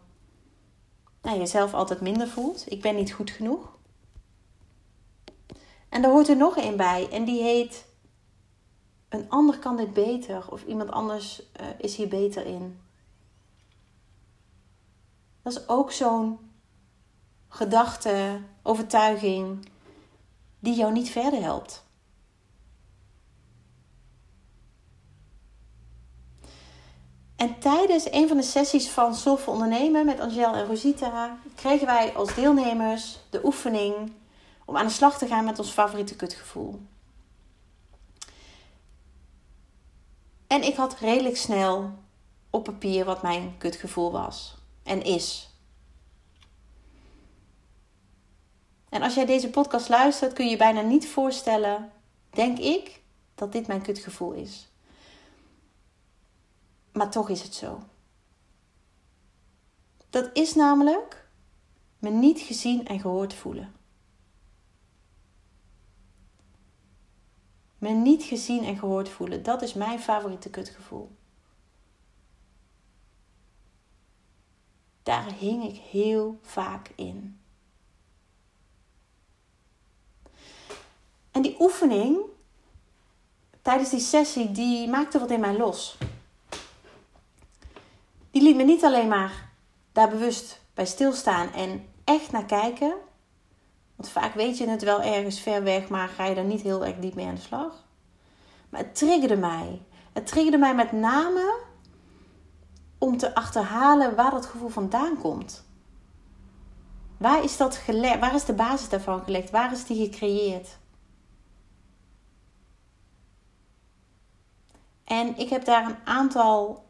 nou, 1.22 1.38
jezelf 1.38 1.74
altijd 1.74 2.02
minder 2.02 2.28
voelt. 2.28 2.72
Ik 2.72 2.82
ben 2.82 2.96
niet 2.96 3.12
goed 3.12 3.32
genoeg. 3.32 3.78
En 5.90 6.02
daar 6.02 6.12
hoort 6.12 6.28
er 6.28 6.38
nog 6.38 6.58
een 6.58 6.78
bij 6.78 7.10
en 7.12 7.26
die 7.26 7.42
heet 7.42 7.86
een 9.10 9.30
ander 9.30 9.60
kan 9.60 9.78
dit 9.78 9.94
beter 9.94 10.52
of 10.52 10.64
iemand 10.64 10.92
anders 10.92 11.42
uh, 11.62 11.68
is 11.78 11.96
hier 11.96 12.08
beter 12.08 12.46
in. 12.46 12.80
Dat 15.42 15.54
is 15.54 15.68
ook 15.68 15.92
zo'n 15.92 16.40
gedachte, 17.48 18.42
overtuiging 18.64 19.70
die 20.60 20.76
jou 20.76 20.92
niet 20.92 21.10
verder 21.10 21.42
helpt. 21.42 21.86
En 27.40 27.60
tijdens 27.60 28.12
een 28.12 28.28
van 28.28 28.38
de 28.38 28.44
sessies 28.44 28.90
van 28.90 29.16
Soulful 29.16 29.54
Ondernemen 29.54 30.06
met 30.06 30.20
Angel 30.20 30.54
en 30.54 30.66
Rosita 30.66 31.38
kregen 31.56 31.86
wij 31.86 32.16
als 32.16 32.36
deelnemers 32.36 33.20
de 33.30 33.46
oefening 33.46 34.14
om 34.66 34.78
aan 34.78 34.86
de 34.86 34.92
slag 34.92 35.18
te 35.18 35.28
gaan 35.28 35.46
met 35.46 35.60
ons 35.60 35.70
favoriete 35.70 36.16
kutgevoel. 36.16 36.82
En 40.48 40.64
ik 40.64 40.76
had 40.76 41.00
redelijk 41.00 41.38
snel 41.38 41.92
op 42.50 42.64
papier 42.64 43.06
wat 43.06 43.22
mijn 43.22 43.56
kutgevoel 43.58 44.12
was 44.12 44.58
en 44.84 45.04
is. 45.04 45.50
En 48.90 49.02
als 49.02 49.14
jij 49.14 49.26
deze 49.26 49.50
podcast 49.50 49.90
luistert, 49.90 50.34
kun 50.34 50.46
je 50.46 50.52
je 50.52 50.58
bijna 50.58 50.82
niet 50.82 51.08
voorstellen, 51.08 51.92
denk 52.30 52.58
ik, 52.58 53.02
dat 53.36 53.52
dit 53.52 53.68
mijn 53.68 53.82
kutgevoel 53.82 54.32
is. 54.32 54.69
Maar 57.00 57.12
toch 57.12 57.30
is 57.30 57.44
het 57.44 57.54
zo. 57.54 57.84
Dat 60.10 60.30
is 60.34 60.56
namelijk 60.56 61.30
me 62.00 62.10
niet 62.10 62.40
gezien 62.40 62.88
en 62.88 63.00
gehoord 63.00 63.34
voelen. 63.34 63.74
Me 67.78 67.90
niet 67.90 68.24
gezien 68.24 68.64
en 68.64 68.78
gehoord 68.78 69.10
voelen, 69.10 69.44
dat 69.44 69.62
is 69.62 69.74
mijn 69.74 70.00
favoriete 70.00 70.50
kutgevoel. 70.50 71.18
Daar 75.04 75.34
hing 75.34 75.64
ik 75.64 75.76
heel 75.76 76.40
vaak 76.42 76.92
in. 76.96 77.40
En 81.32 81.42
die 81.42 81.56
oefening 81.60 82.20
tijdens 83.62 83.90
die 83.90 84.00
sessie, 84.00 84.52
die 84.52 84.88
maakte 84.88 85.20
wat 85.20 85.32
in 85.32 85.40
mij 85.40 85.58
los 85.58 85.98
die 88.32 88.42
liet 88.42 88.56
me 88.56 88.64
niet 88.64 88.84
alleen 88.84 89.08
maar 89.08 89.50
daar 89.92 90.10
bewust 90.10 90.62
bij 90.74 90.86
stilstaan 90.86 91.52
en 91.54 91.86
echt 92.04 92.32
naar 92.32 92.46
kijken. 92.46 92.94
Want 93.96 94.10
vaak 94.10 94.34
weet 94.34 94.58
je 94.58 94.68
het 94.68 94.84
wel 94.84 95.02
ergens 95.02 95.40
ver 95.40 95.64
weg, 95.64 95.90
maar 95.90 96.08
ga 96.08 96.26
je 96.26 96.36
er 96.36 96.44
niet 96.44 96.62
heel 96.62 96.86
erg 96.86 96.96
diep 96.96 97.16
mee 97.16 97.28
aan 97.28 97.36
de 97.36 97.42
slag. 97.42 97.88
Maar 98.70 98.82
het 98.82 98.96
triggerde 98.96 99.38
mij. 99.38 99.82
Het 100.14 100.28
triggerde 100.28 100.58
mij 100.58 100.76
met 100.76 100.92
name 100.92 101.60
om 102.98 103.18
te 103.18 103.36
achterhalen 103.36 104.16
waar 104.16 104.32
dat 104.32 104.46
gevoel 104.46 104.70
vandaan 104.70 105.18
komt. 105.18 105.68
Waar 107.18 107.44
is, 107.44 107.58
dat 107.58 107.76
gelegd? 107.76 108.20
waar 108.20 108.36
is 108.36 108.46
de 108.46 108.54
basis 108.54 108.90
daarvan 108.90 109.24
gelegd? 109.24 109.50
Waar 109.50 109.72
is 109.72 109.86
die 109.86 110.04
gecreëerd? 110.04 110.78
En 115.04 115.38
ik 115.38 115.50
heb 115.50 115.66
daar 115.66 115.86
een 115.86 115.98
aantal 116.04 116.89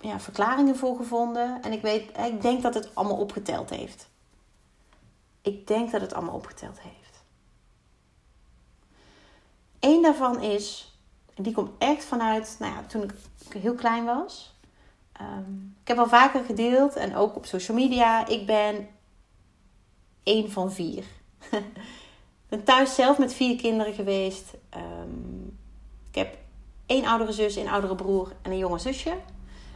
ja, 0.00 0.20
verklaringen 0.20 0.76
voor 0.76 0.96
gevonden. 0.96 1.62
En 1.62 1.72
ik, 1.72 1.82
weet, 1.82 2.18
ik 2.18 2.42
denk 2.42 2.62
dat 2.62 2.74
het 2.74 2.94
allemaal 2.94 3.16
opgeteld 3.16 3.70
heeft. 3.70 4.08
Ik 5.42 5.66
denk 5.66 5.90
dat 5.90 6.00
het 6.00 6.14
allemaal 6.14 6.34
opgeteld 6.34 6.80
heeft. 6.80 7.22
Eén 9.80 10.02
daarvan 10.02 10.42
is, 10.42 10.96
en 11.34 11.42
die 11.42 11.52
komt 11.52 11.70
echt 11.78 12.04
vanuit 12.04 12.56
nou 12.58 12.72
ja, 12.72 12.82
toen 12.82 13.02
ik 13.02 13.12
heel 13.52 13.74
klein 13.74 14.04
was. 14.04 14.56
Ehm, 15.12 15.52
ik 15.82 15.88
heb 15.88 15.98
al 15.98 16.08
vaker 16.08 16.44
gedeeld 16.44 16.96
en 16.96 17.16
ook 17.16 17.36
op 17.36 17.46
social 17.46 17.76
media. 17.76 18.26
Ik 18.26 18.46
ben 18.46 18.88
één 20.22 20.50
van 20.50 20.72
vier. 20.72 21.04
ik 21.50 22.48
ben 22.48 22.64
thuis 22.64 22.94
zelf 22.94 23.18
met 23.18 23.34
vier 23.34 23.56
kinderen 23.56 23.94
geweest. 23.94 24.54
Ehm, 24.68 25.46
ik 26.08 26.14
heb 26.14 26.36
één 26.86 27.04
oudere 27.04 27.32
zus, 27.32 27.56
een 27.56 27.68
oudere 27.68 27.94
broer 27.94 28.32
en 28.42 28.50
een 28.50 28.58
jonge 28.58 28.78
zusje. 28.78 29.16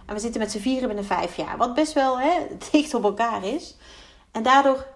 En 0.07 0.15
we 0.15 0.21
zitten 0.21 0.41
met 0.41 0.51
z'n 0.51 0.59
vieren 0.59 0.87
binnen 0.87 1.05
vijf 1.05 1.37
jaar. 1.37 1.57
Wat 1.57 1.75
best 1.75 1.93
wel 1.93 2.21
hè, 2.21 2.47
dicht 2.71 2.95
op 2.95 3.05
elkaar 3.05 3.45
is. 3.45 3.77
En 4.31 4.43
daardoor 4.43 4.87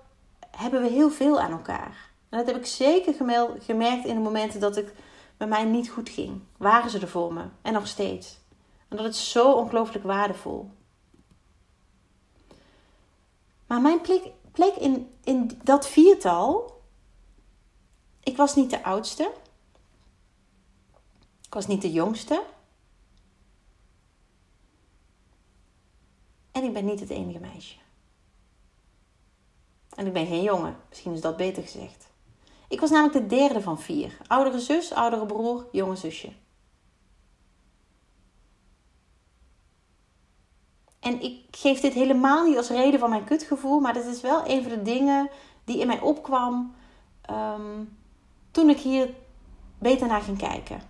hebben 0.50 0.82
we 0.82 0.88
heel 0.88 1.10
veel 1.10 1.40
aan 1.40 1.50
elkaar. 1.50 2.10
En 2.28 2.38
dat 2.38 2.46
heb 2.46 2.56
ik 2.56 2.66
zeker 2.66 3.14
gemerkt 3.58 4.04
in 4.04 4.14
de 4.14 4.20
momenten 4.20 4.60
dat 4.60 4.76
het 4.76 4.92
met 5.38 5.48
mij 5.48 5.64
niet 5.64 5.90
goed 5.90 6.08
ging. 6.08 6.40
Waren 6.56 6.90
ze 6.90 6.98
er 6.98 7.08
voor 7.08 7.32
me. 7.32 7.44
En 7.62 7.72
nog 7.72 7.86
steeds. 7.86 8.38
En 8.88 8.96
dat 8.96 9.06
is 9.06 9.30
zo 9.30 9.52
ongelooflijk 9.52 10.04
waardevol. 10.04 10.70
Maar 13.66 13.80
mijn 13.80 14.00
plek, 14.00 14.22
plek 14.52 14.74
in, 14.74 15.14
in 15.24 15.60
dat 15.62 15.88
viertal. 15.88 16.80
Ik 18.22 18.36
was 18.36 18.54
niet 18.54 18.70
de 18.70 18.84
oudste. 18.84 19.32
Ik 21.42 21.54
was 21.54 21.66
niet 21.66 21.82
de 21.82 21.92
jongste. 21.92 22.42
En 26.56 26.64
ik 26.64 26.72
ben 26.72 26.84
niet 26.84 27.00
het 27.00 27.10
enige 27.10 27.38
meisje. 27.38 27.76
En 29.96 30.06
ik 30.06 30.12
ben 30.12 30.26
geen 30.26 30.42
jongen. 30.42 30.76
Misschien 30.88 31.12
is 31.12 31.20
dat 31.20 31.36
beter 31.36 31.62
gezegd. 31.62 32.08
Ik 32.68 32.80
was 32.80 32.90
namelijk 32.90 33.18
de 33.18 33.36
derde 33.36 33.60
van 33.60 33.80
vier. 33.80 34.16
Oudere 34.26 34.60
zus, 34.60 34.92
oudere 34.92 35.26
broer, 35.26 35.66
jonge 35.72 35.96
zusje. 35.96 36.32
En 41.00 41.20
ik 41.20 41.44
geef 41.50 41.80
dit 41.80 41.92
helemaal 41.92 42.46
niet 42.46 42.56
als 42.56 42.68
reden 42.68 43.00
van 43.00 43.10
mijn 43.10 43.24
kutgevoel, 43.24 43.80
maar 43.80 43.92
dit 43.92 44.04
is 44.04 44.20
wel 44.20 44.48
een 44.48 44.62
van 44.62 44.72
de 44.72 44.82
dingen 44.82 45.30
die 45.64 45.78
in 45.78 45.86
mij 45.86 46.00
opkwam 46.00 46.74
ehm, 47.22 47.84
toen 48.50 48.68
ik 48.68 48.78
hier 48.78 49.14
beter 49.78 50.06
naar 50.06 50.22
ging 50.22 50.38
kijken. 50.38 50.80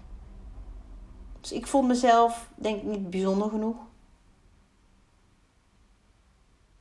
Dus 1.40 1.52
ik 1.52 1.66
vond 1.66 1.88
mezelf, 1.88 2.50
denk 2.54 2.76
ik, 2.76 2.82
niet 2.82 3.10
bijzonder 3.10 3.48
genoeg. 3.50 3.85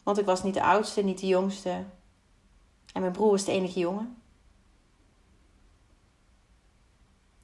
Want 0.06 0.18
ik 0.18 0.26
was 0.26 0.44
niet 0.44 0.54
de 0.54 0.64
oudste, 0.64 1.02
niet 1.02 1.20
de 1.20 1.28
jongste. 1.28 1.84
En 2.94 3.02
mijn 3.02 3.12
broer 3.12 3.32
was 3.32 3.46
de 3.46 3.52
enige 3.52 3.80
jongen. 3.80 4.22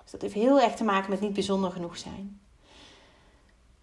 Dus 0.02 0.12
dat 0.12 0.22
heeft 0.22 0.34
heel 0.34 0.60
erg 0.60 0.76
te 0.76 0.84
maken 0.84 1.10
met 1.10 1.20
niet 1.20 1.34
bijzonder 1.34 1.72
genoeg 1.72 1.98
zijn. 1.98 2.42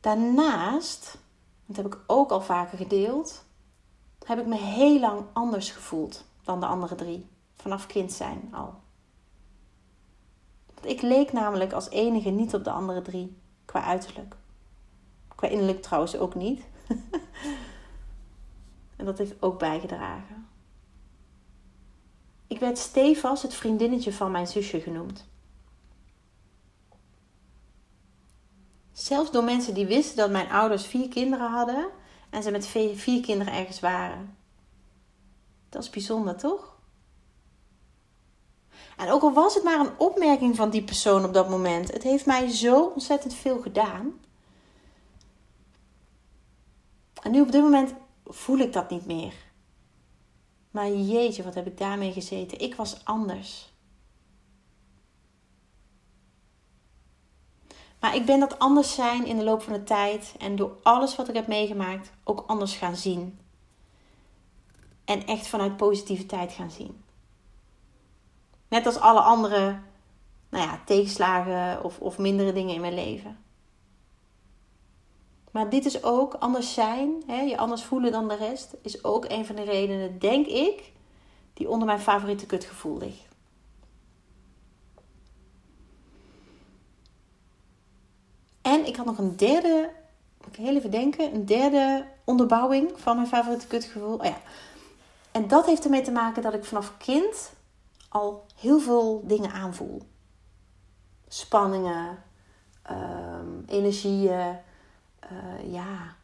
Daarnaast, 0.01 1.19
dat 1.67 1.77
heb 1.77 1.87
ik 1.87 1.99
ook 2.07 2.31
al 2.31 2.41
vaker 2.41 2.79
gedeeld, 2.79 3.45
heb 4.25 4.39
ik 4.39 4.47
me 4.47 4.57
heel 4.57 5.01
lang 5.01 5.25
anders 5.33 5.71
gevoeld 5.71 6.25
dan 6.45 6.61
de 6.61 6.67
andere 6.67 6.95
drie. 6.95 7.27
Vanaf 7.55 7.87
kind 7.87 8.13
zijn 8.13 8.49
al. 8.55 8.75
Ik 10.83 11.03
leek 11.03 11.33
namelijk 11.33 11.73
als 11.73 11.89
enige 11.89 12.31
niet 12.31 12.55
op 12.55 12.65
de 12.65 12.71
andere 12.71 13.03
drie 13.03 13.37
qua 13.65 13.83
uiterlijk. 13.83 14.37
Qua 15.35 15.49
innerlijk 15.49 15.83
trouwens 15.83 16.17
ook 16.17 16.35
niet. 16.35 16.65
En 18.99 19.05
dat 19.05 19.19
heeft 19.19 19.43
ook 19.43 19.59
bijgedragen. 19.59 20.49
Ik 22.47 22.59
werd 22.59 22.79
stevast 22.79 23.43
het 23.43 23.55
vriendinnetje 23.55 24.13
van 24.13 24.31
mijn 24.31 24.47
zusje 24.47 24.81
genoemd. 24.81 25.27
Zelfs 28.93 29.31
door 29.31 29.45
mensen 29.45 29.75
die 29.75 29.87
wisten 29.87 30.17
dat 30.17 30.31
mijn 30.31 30.51
ouders 30.51 30.87
vier 30.87 31.09
kinderen 31.09 31.51
hadden 31.51 31.89
en 32.31 32.43
ze 32.43 32.51
met 32.51 32.67
vier 32.95 33.21
kinderen 33.21 33.53
ergens 33.53 33.81
waren. 33.81 34.37
Dat 35.69 35.83
is 35.83 35.91
bijzonder, 35.91 36.37
toch? 36.37 36.77
En 38.97 39.11
ook 39.11 39.23
al 39.23 39.33
was 39.33 39.55
het 39.55 39.65
maar 39.65 39.81
een 39.81 39.99
opmerking 39.99 40.57
van 40.57 40.71
die 40.71 40.83
persoon 40.83 41.25
op 41.25 41.35
dat 41.35 41.49
moment, 41.49 41.93
het 41.93 42.03
heeft 42.03 42.27
mij 42.27 42.49
zo 42.49 42.85
ontzettend 42.85 43.35
veel 43.35 43.61
gedaan. 43.61 44.21
En 47.23 47.31
nu 47.31 47.41
op 47.41 47.53
dit 47.53 47.63
moment 47.63 47.95
voel 48.29 48.59
ik 48.59 48.73
dat 48.73 48.91
niet 48.91 49.07
meer. 49.07 49.35
Maar 50.71 50.91
jeetje, 50.91 51.43
wat 51.43 51.55
heb 51.55 51.67
ik 51.67 51.79
daarmee 51.79 52.13
gezeten? 52.13 52.61
Ik 52.61 52.75
was 52.75 53.05
anders. 53.05 53.73
Maar 58.01 58.15
ik 58.15 58.27
ben 58.27 58.41
dat 58.41 58.59
anders 58.59 58.95
zijn 58.95 59.27
in 59.27 59.37
de 59.37 59.45
loop 59.45 59.63
van 59.63 59.73
de 59.73 59.85
tijd 59.85 60.35
en 60.39 60.57
door 60.57 60.77
alles 60.83 61.17
wat 61.17 61.29
ik 61.29 61.35
heb 61.35 61.47
meegemaakt 61.47 62.13
ook 62.25 62.45
anders 62.47 62.77
gaan 62.77 62.97
zien. 62.97 63.39
En 65.05 65.27
echt 65.27 65.47
vanuit 65.47 65.77
positiviteit 65.77 66.53
gaan 66.53 66.71
zien. 66.71 67.05
Net 68.69 68.87
als 68.87 68.99
alle 68.99 69.21
andere 69.21 69.81
nou 70.49 70.65
ja, 70.65 70.81
tegenslagen 70.85 71.85
of, 71.85 71.99
of 71.99 72.19
mindere 72.19 72.53
dingen 72.53 72.75
in 72.75 72.81
mijn 72.81 72.95
leven. 72.95 73.39
Maar 75.51 75.71
dit 75.71 75.85
is 75.85 76.03
ook 76.03 76.35
anders 76.35 76.75
zijn, 76.75 77.23
hè, 77.27 77.41
je 77.41 77.57
anders 77.57 77.85
voelen 77.85 78.13
dan 78.13 78.29
de 78.29 78.37
rest, 78.37 78.77
is 78.83 79.05
ook 79.05 79.25
een 79.29 79.47
van 79.47 79.57
de 79.57 79.63
redenen, 79.63 80.19
denk 80.19 80.47
ik, 80.47 80.93
die 81.55 81.69
onder 81.69 81.87
mijn 81.87 82.01
favoriete 82.01 82.47
kutgevoel 82.47 82.99
ligt. 82.99 83.27
En 88.63 88.87
ik 88.87 88.97
had 88.97 89.07
nog 89.07 89.19
een 89.19 89.37
derde, 89.37 89.91
moet 90.45 90.59
ik 90.59 90.67
even 90.67 90.91
denken, 90.91 91.35
een 91.35 91.47
derde 91.47 92.07
onderbouwing 92.25 92.93
van 92.97 93.17
mijn 93.17 93.29
favoriete 93.29 93.67
kutgevoel. 93.67 94.15
Oh 94.15 94.25
ja. 94.25 94.41
En 95.33 95.49
dat 95.49 95.67
heeft 95.67 95.85
ermee 95.85 96.03
te 96.03 96.11
maken 96.11 96.43
dat 96.43 96.55
ik 96.55 96.65
vanaf 96.65 96.97
kind 96.97 97.53
al 98.09 98.47
heel 98.61 98.81
veel 98.81 99.23
dingen 99.25 99.53
aanvoel. 99.53 100.03
Spanningen, 101.29 102.23
um, 102.91 103.65
energieën, 103.67 104.59
uh, 105.33 105.73
ja. 105.73 106.17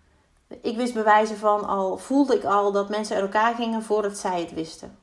Ik 0.47 0.77
wist 0.77 0.95
bewijzen 0.95 1.37
van 1.37 1.65
al, 1.65 1.99
voelde 1.99 2.37
ik 2.37 2.45
al 2.45 2.73
dat 2.73 2.89
mensen 2.89 3.17
uit 3.17 3.25
elkaar 3.25 3.55
gingen 3.55 3.83
voordat 3.83 4.19
zij 4.19 4.41
het 4.41 4.53
wisten. 4.53 4.99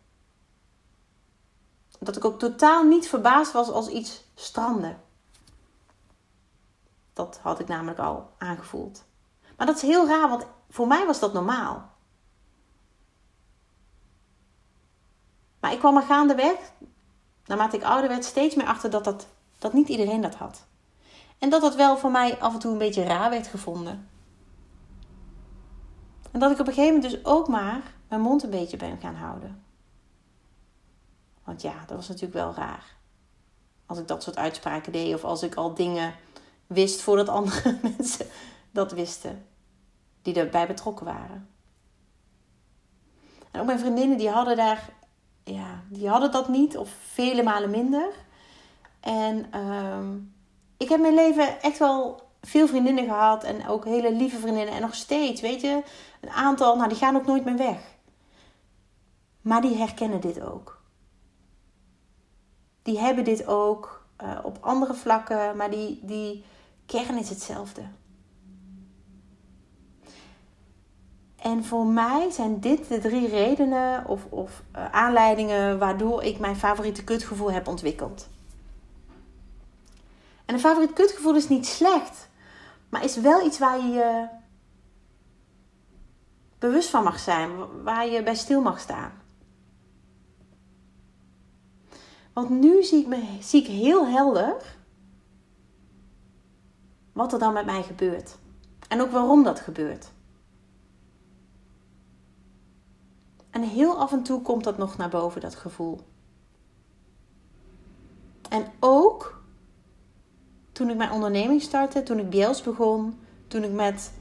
Dat 1.99 2.15
ik 2.15 2.25
ook 2.25 2.39
totaal 2.39 2.83
niet 2.83 3.09
verbaasd 3.09 3.51
was 3.51 3.69
als 3.69 3.87
iets 3.87 4.23
strandde. 4.35 4.95
Dat 7.13 7.39
had 7.41 7.59
ik 7.59 7.67
namelijk 7.67 7.99
al 7.99 8.29
aangevoeld. 8.37 9.03
Maar 9.57 9.67
dat 9.67 9.75
is 9.75 9.81
heel 9.81 10.07
raar, 10.07 10.29
want 10.29 10.45
voor 10.69 10.87
mij 10.87 11.05
was 11.05 11.19
dat 11.19 11.33
normaal. 11.33 11.89
Maar 15.59 15.71
ik 15.71 15.79
kwam 15.79 15.97
er 15.97 16.03
gaandeweg, 16.03 16.71
naarmate 17.45 17.75
ik 17.75 17.83
ouder 17.83 18.09
werd, 18.09 18.25
steeds 18.25 18.55
meer 18.55 18.67
achter 18.67 18.89
dat, 18.89 19.03
dat, 19.03 19.27
dat 19.57 19.73
niet 19.73 19.87
iedereen 19.87 20.21
dat 20.21 20.35
had. 20.35 20.65
En 21.41 21.49
dat 21.49 21.61
dat 21.61 21.75
wel 21.75 21.97
voor 21.97 22.11
mij 22.11 22.39
af 22.39 22.53
en 22.53 22.59
toe 22.59 22.71
een 22.71 22.77
beetje 22.77 23.03
raar 23.03 23.29
werd 23.29 23.47
gevonden. 23.47 24.09
En 26.31 26.39
dat 26.39 26.51
ik 26.51 26.59
op 26.59 26.67
een 26.67 26.73
gegeven 26.73 26.95
moment 26.95 27.11
dus 27.11 27.25
ook 27.25 27.47
maar 27.47 27.81
mijn 28.07 28.21
mond 28.21 28.43
een 28.43 28.49
beetje 28.49 28.77
ben 28.77 28.97
gaan 28.97 29.15
houden. 29.15 29.63
Want 31.43 31.61
ja, 31.61 31.73
dat 31.87 31.97
was 31.97 32.07
natuurlijk 32.07 32.33
wel 32.33 32.53
raar. 32.53 32.95
Als 33.85 33.99
ik 33.99 34.07
dat 34.07 34.23
soort 34.23 34.37
uitspraken 34.37 34.91
deed 34.91 35.13
of 35.13 35.23
als 35.23 35.43
ik 35.43 35.55
al 35.55 35.73
dingen 35.73 36.13
wist 36.67 37.01
voordat 37.01 37.29
andere 37.39 37.79
mensen 37.81 38.25
dat 38.71 38.91
wisten. 38.91 39.45
Die 40.21 40.33
erbij 40.33 40.67
betrokken 40.67 41.05
waren. 41.05 41.49
En 43.51 43.59
ook 43.59 43.65
mijn 43.65 43.79
vriendinnen 43.79 44.17
die 44.17 44.29
hadden 44.29 44.57
daar, 44.57 44.89
ja, 45.43 45.83
die 45.89 46.09
hadden 46.09 46.31
dat 46.31 46.47
niet 46.49 46.77
of 46.77 46.89
vele 46.89 47.43
malen 47.43 47.69
minder. 47.69 48.13
En 48.99 49.51
ehm, 49.51 50.17
ik 50.81 50.89
heb 50.89 50.99
mijn 50.99 51.13
leven 51.13 51.61
echt 51.61 51.77
wel 51.77 52.21
veel 52.41 52.67
vriendinnen 52.67 53.05
gehad 53.05 53.43
en 53.43 53.67
ook 53.67 53.85
hele 53.85 54.13
lieve 54.13 54.39
vriendinnen. 54.39 54.73
En 54.73 54.81
nog 54.81 54.95
steeds, 54.95 55.41
weet 55.41 55.61
je, 55.61 55.83
een 56.21 56.29
aantal, 56.29 56.75
nou 56.75 56.89
die 56.89 56.97
gaan 56.97 57.15
ook 57.15 57.25
nooit 57.25 57.45
meer 57.45 57.57
weg. 57.57 57.79
Maar 59.41 59.61
die 59.61 59.75
herkennen 59.75 60.21
dit 60.21 60.41
ook. 60.41 60.81
Die 62.81 62.99
hebben 62.99 63.23
dit 63.23 63.47
ook 63.47 64.05
uh, 64.23 64.39
op 64.43 64.57
andere 64.61 64.93
vlakken, 64.93 65.57
maar 65.57 65.69
die, 65.69 65.99
die 66.03 66.43
kern 66.85 67.17
is 67.17 67.29
hetzelfde. 67.29 67.81
En 71.35 71.63
voor 71.63 71.85
mij 71.85 72.29
zijn 72.29 72.59
dit 72.59 72.87
de 72.87 72.99
drie 72.99 73.27
redenen 73.27 74.07
of, 74.07 74.25
of 74.29 74.63
uh, 74.75 74.91
aanleidingen 74.91 75.79
waardoor 75.79 76.23
ik 76.23 76.39
mijn 76.39 76.55
favoriete 76.55 77.03
kutgevoel 77.03 77.51
heb 77.51 77.67
ontwikkeld. 77.67 78.29
En 80.51 80.57
een 80.57 80.63
favoriet 80.63 80.93
kutgevoel 80.93 81.35
is 81.35 81.49
niet 81.49 81.65
slecht, 81.65 82.29
maar 82.89 83.03
is 83.03 83.17
wel 83.17 83.45
iets 83.45 83.59
waar 83.59 83.77
je 83.79 83.89
je 83.89 84.27
bewust 86.59 86.89
van 86.89 87.03
mag 87.03 87.19
zijn, 87.19 87.83
waar 87.83 88.07
je 88.07 88.23
bij 88.23 88.35
stil 88.35 88.61
mag 88.61 88.79
staan. 88.79 89.11
Want 92.33 92.49
nu 92.49 92.83
zie 92.83 92.99
ik, 92.99 93.07
me, 93.07 93.37
zie 93.41 93.61
ik 93.61 93.67
heel 93.67 94.07
helder 94.07 94.77
wat 97.13 97.33
er 97.33 97.39
dan 97.39 97.53
met 97.53 97.65
mij 97.65 97.83
gebeurt. 97.83 98.37
En 98.87 99.01
ook 99.01 99.11
waarom 99.11 99.43
dat 99.43 99.59
gebeurt. 99.59 100.11
En 103.49 103.61
heel 103.61 103.99
af 103.99 104.11
en 104.11 104.23
toe 104.23 104.41
komt 104.41 104.63
dat 104.63 104.77
nog 104.77 104.97
naar 104.97 105.09
boven, 105.09 105.41
dat 105.41 105.55
gevoel. 105.55 105.99
En 108.49 108.65
ook 108.79 109.40
toen 110.71 110.89
ik 110.89 110.97
mijn 110.97 111.11
onderneming 111.11 111.61
startte, 111.61 112.03
toen 112.03 112.19
ik 112.19 112.29
Biels 112.29 112.61
begon, 112.61 113.19
toen 113.47 113.63
ik 113.63 113.71
met 113.71 114.13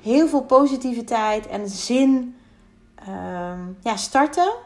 heel 0.00 0.28
veel 0.28 0.42
positiviteit 0.42 1.46
en 1.46 1.68
zin 1.68 2.36
uh, 3.08 3.58
ja, 3.80 3.96
startte, 3.96 4.56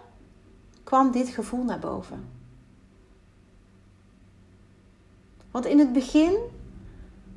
kwam 0.85 1.11
dit 1.11 1.29
gevoel 1.29 1.64
naar 1.64 1.79
boven. 1.79 2.29
Want 5.51 5.66
in 5.66 5.79
het 5.79 5.92
begin 5.92 6.37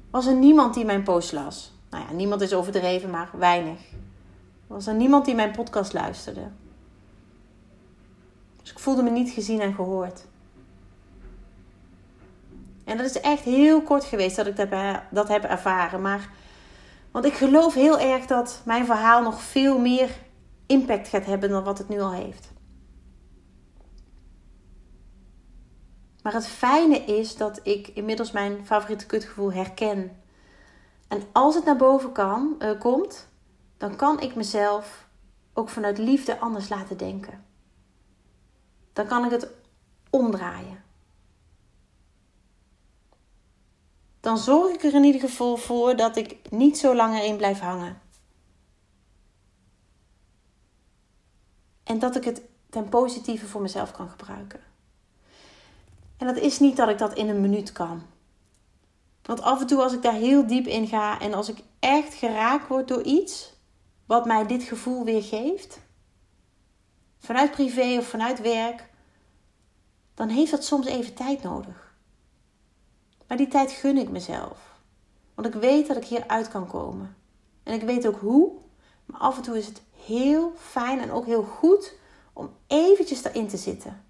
was 0.09 0.25
er 0.25 0.35
niemand 0.35 0.73
die 0.73 0.85
mijn 0.85 1.03
post 1.03 1.31
las. 1.31 1.73
Nou 1.89 2.05
ja, 2.07 2.11
niemand 2.13 2.41
is 2.41 2.53
overdreven, 2.53 3.09
maar 3.09 3.29
weinig. 3.33 3.79
Was 4.67 4.87
er 4.87 4.93
niemand 4.93 5.25
die 5.25 5.35
mijn 5.35 5.51
podcast 5.51 5.93
luisterde. 5.93 6.47
Dus 8.61 8.71
ik 8.71 8.79
voelde 8.79 9.03
me 9.03 9.09
niet 9.09 9.29
gezien 9.29 9.59
en 9.59 9.73
gehoord. 9.73 10.25
En 12.85 12.97
dat 12.97 13.05
is 13.05 13.19
echt 13.19 13.43
heel 13.43 13.81
kort 13.81 14.03
geweest 14.03 14.35
dat 14.35 14.47
ik 14.47 14.55
dat, 14.55 14.69
dat 15.11 15.27
heb 15.27 15.43
ervaren. 15.43 16.01
Maar, 16.01 16.29
want 17.11 17.25
ik 17.25 17.33
geloof 17.33 17.73
heel 17.73 17.99
erg 17.99 18.25
dat 18.25 18.61
mijn 18.65 18.85
verhaal 18.85 19.21
nog 19.21 19.41
veel 19.41 19.79
meer 19.79 20.09
impact 20.65 21.07
gaat 21.07 21.25
hebben 21.25 21.49
dan 21.49 21.63
wat 21.63 21.77
het 21.77 21.89
nu 21.89 21.99
al 21.99 22.13
heeft. 22.13 22.51
Maar 26.21 26.33
het 26.33 26.47
fijne 26.47 26.97
is 26.97 27.35
dat 27.35 27.59
ik 27.63 27.87
inmiddels 27.87 28.31
mijn 28.31 28.65
favoriete 28.65 29.05
kutgevoel 29.05 29.53
herken. 29.53 30.21
En 31.07 31.23
als 31.31 31.55
het 31.55 31.65
naar 31.65 31.75
boven 31.75 32.11
kan, 32.11 32.55
uh, 32.59 32.79
komt, 32.79 33.27
dan 33.77 33.95
kan 33.95 34.19
ik 34.19 34.35
mezelf 34.35 35.07
ook 35.53 35.69
vanuit 35.69 35.97
liefde 35.97 36.39
anders 36.39 36.69
laten 36.69 36.97
denken. 36.97 37.45
Dan 38.93 39.07
kan 39.07 39.25
ik 39.25 39.31
het 39.31 39.47
omdraaien. 40.09 40.80
Dan 44.21 44.37
zorg 44.37 44.73
ik 44.73 44.83
er 44.83 44.93
in 44.93 45.03
ieder 45.03 45.21
geval 45.21 45.57
voor 45.57 45.95
dat 45.95 46.15
ik 46.15 46.51
niet 46.51 46.77
zo 46.77 46.95
lang 46.95 47.15
erin 47.15 47.37
blijf 47.37 47.59
hangen. 47.59 48.01
En 51.83 51.99
dat 51.99 52.15
ik 52.15 52.23
het 52.23 52.41
ten 52.69 52.89
positieve 52.89 53.45
voor 53.47 53.61
mezelf 53.61 53.91
kan 53.91 54.09
gebruiken. 54.09 54.59
En 56.17 56.27
dat 56.27 56.37
is 56.37 56.59
niet 56.59 56.77
dat 56.77 56.89
ik 56.89 56.97
dat 56.97 57.13
in 57.13 57.29
een 57.29 57.41
minuut 57.41 57.71
kan. 57.71 58.01
Want 59.21 59.41
af 59.41 59.61
en 59.61 59.67
toe 59.67 59.81
als 59.81 59.93
ik 59.93 60.01
daar 60.01 60.13
heel 60.13 60.47
diep 60.47 60.65
in 60.67 60.87
ga 60.87 61.19
en 61.19 61.33
als 61.33 61.49
ik 61.49 61.57
echt 61.79 62.13
geraakt 62.13 62.67
word 62.67 62.87
door 62.87 63.03
iets 63.03 63.53
wat 64.05 64.25
mij 64.25 64.45
dit 64.45 64.63
gevoel 64.63 65.03
weer 65.03 65.23
geeft, 65.23 65.79
vanuit 67.19 67.51
privé 67.51 67.97
of 67.97 68.07
vanuit 68.07 68.41
werk, 68.41 68.89
dan 70.13 70.29
heeft 70.29 70.51
dat 70.51 70.65
soms 70.65 70.85
even 70.85 71.13
tijd 71.13 71.43
nodig. 71.43 71.80
Maar 73.31 73.39
die 73.39 73.49
tijd 73.49 73.71
gun 73.71 73.97
ik 73.97 74.09
mezelf. 74.09 74.79
Want 75.33 75.47
ik 75.47 75.61
weet 75.61 75.87
dat 75.87 75.97
ik 75.97 76.05
hieruit 76.05 76.47
kan 76.47 76.67
komen. 76.67 77.15
En 77.63 77.73
ik 77.73 77.81
weet 77.81 78.07
ook 78.07 78.19
hoe. 78.19 78.51
Maar 79.05 79.19
af 79.19 79.37
en 79.37 79.43
toe 79.43 79.57
is 79.57 79.65
het 79.65 79.81
heel 80.05 80.53
fijn 80.57 80.99
en 80.99 81.11
ook 81.11 81.25
heel 81.25 81.43
goed 81.43 81.93
om 82.33 82.53
eventjes 82.67 83.21
daarin 83.21 83.47
te 83.47 83.57
zitten. 83.57 84.03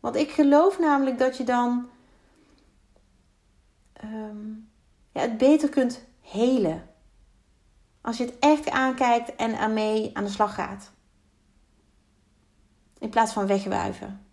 Want 0.00 0.16
ik 0.16 0.30
geloof 0.30 0.78
namelijk 0.78 1.18
dat 1.18 1.36
je 1.36 1.44
dan 1.44 1.88
um, 4.04 4.70
ja, 5.12 5.20
het 5.20 5.38
beter 5.38 5.68
kunt 5.68 6.04
helen. 6.20 6.90
Als 8.00 8.16
je 8.16 8.24
het 8.24 8.38
echt 8.38 8.70
aankijkt 8.70 9.36
en 9.36 9.58
ermee 9.58 10.16
aan 10.16 10.24
de 10.24 10.30
slag 10.30 10.54
gaat. 10.54 10.92
In 12.98 13.08
plaats 13.08 13.32
van 13.32 13.46
wegwuiven. 13.46 14.23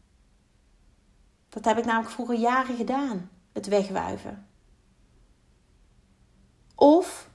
Dat 1.51 1.65
heb 1.65 1.77
ik 1.77 1.85
namelijk 1.85 2.11
vroeger 2.11 2.35
jaren 2.35 2.75
gedaan. 2.75 3.29
Het 3.51 3.67
wegwuiven. 3.67 4.47
Of 6.75 7.29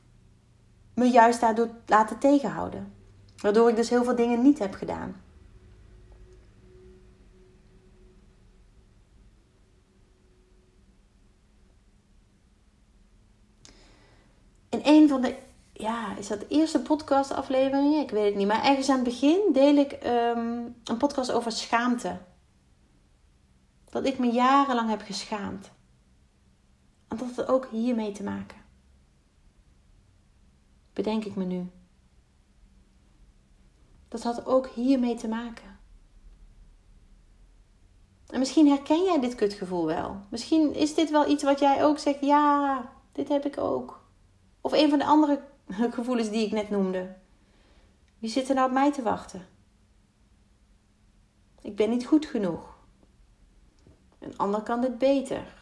me 0.95 1.11
juist 1.11 1.41
daardoor 1.41 1.71
laten 1.87 2.19
tegenhouden. 2.19 2.95
Waardoor 3.37 3.69
ik 3.69 3.77
dus 3.77 3.91
heel 3.91 4.05
veel 4.05 4.17
dingen 4.17 4.43
niet 4.43 4.59
heb 4.59 4.75
gedaan. 4.75 5.23
In 14.69 14.81
een 14.83 15.09
van 15.09 15.21
de, 15.21 15.37
ja, 15.73 16.17
is 16.17 16.29
dat 16.29 16.41
de 16.41 16.49
eerste 16.49 16.81
podcastafleveringen? 16.81 18.03
Ik 18.03 18.11
weet 18.11 18.25
het 18.25 18.35
niet. 18.35 18.47
Maar 18.47 18.65
ergens 18.65 18.89
aan 18.89 18.95
het 18.95 19.05
begin 19.05 19.53
deel 19.53 19.77
ik 19.77 19.93
um, 19.93 20.77
een 20.85 20.97
podcast 20.99 21.33
over 21.33 21.53
schaamte. 21.53 22.19
Dat 23.97 24.07
ik 24.07 24.19
me 24.19 24.33
jarenlang 24.33 24.89
heb 24.89 25.01
geschaamd. 25.01 25.71
En 27.09 27.17
dat 27.17 27.37
had 27.37 27.49
ook 27.49 27.67
hiermee 27.71 28.13
te 28.13 28.23
maken. 28.23 28.59
Bedenk 30.93 31.25
ik 31.25 31.37
me 31.37 31.45
nu. 31.45 31.71
Dat 34.09 34.23
had 34.23 34.47
ook 34.47 34.69
hiermee 34.69 35.15
te 35.15 35.29
maken. 35.29 35.79
En 38.27 38.39
misschien 38.39 38.69
herken 38.69 39.05
jij 39.05 39.21
dit 39.21 39.35
kutgevoel 39.35 39.87
wel. 39.87 40.21
Misschien 40.31 40.75
is 40.75 40.95
dit 40.95 41.11
wel 41.11 41.29
iets 41.29 41.43
wat 41.43 41.59
jij 41.59 41.85
ook 41.85 41.99
zegt: 41.99 42.21
ja, 42.21 42.85
dit 43.13 43.29
heb 43.29 43.45
ik 43.45 43.59
ook. 43.59 44.05
Of 44.61 44.73
een 44.73 44.91
van 44.91 44.99
de 44.99 45.07
andere 45.07 45.45
gevoelens 45.97 46.31
die 46.31 46.47
ik 46.47 46.53
net 46.53 46.71
noemde. 46.71 47.17
Wie 48.19 48.31
zit 48.31 48.49
er 48.49 48.55
nou 48.55 48.67
op 48.67 48.75
mij 48.75 48.93
te 48.93 49.03
wachten? 49.03 49.47
Ik 51.61 51.77
ben 51.77 51.91
niet 51.91 52.07
goed 52.07 52.27
genoeg. 52.27 52.76
Een 54.27 54.39
ander 54.39 54.63
kan 54.63 54.81
dit 54.81 54.99
beter. 54.99 55.55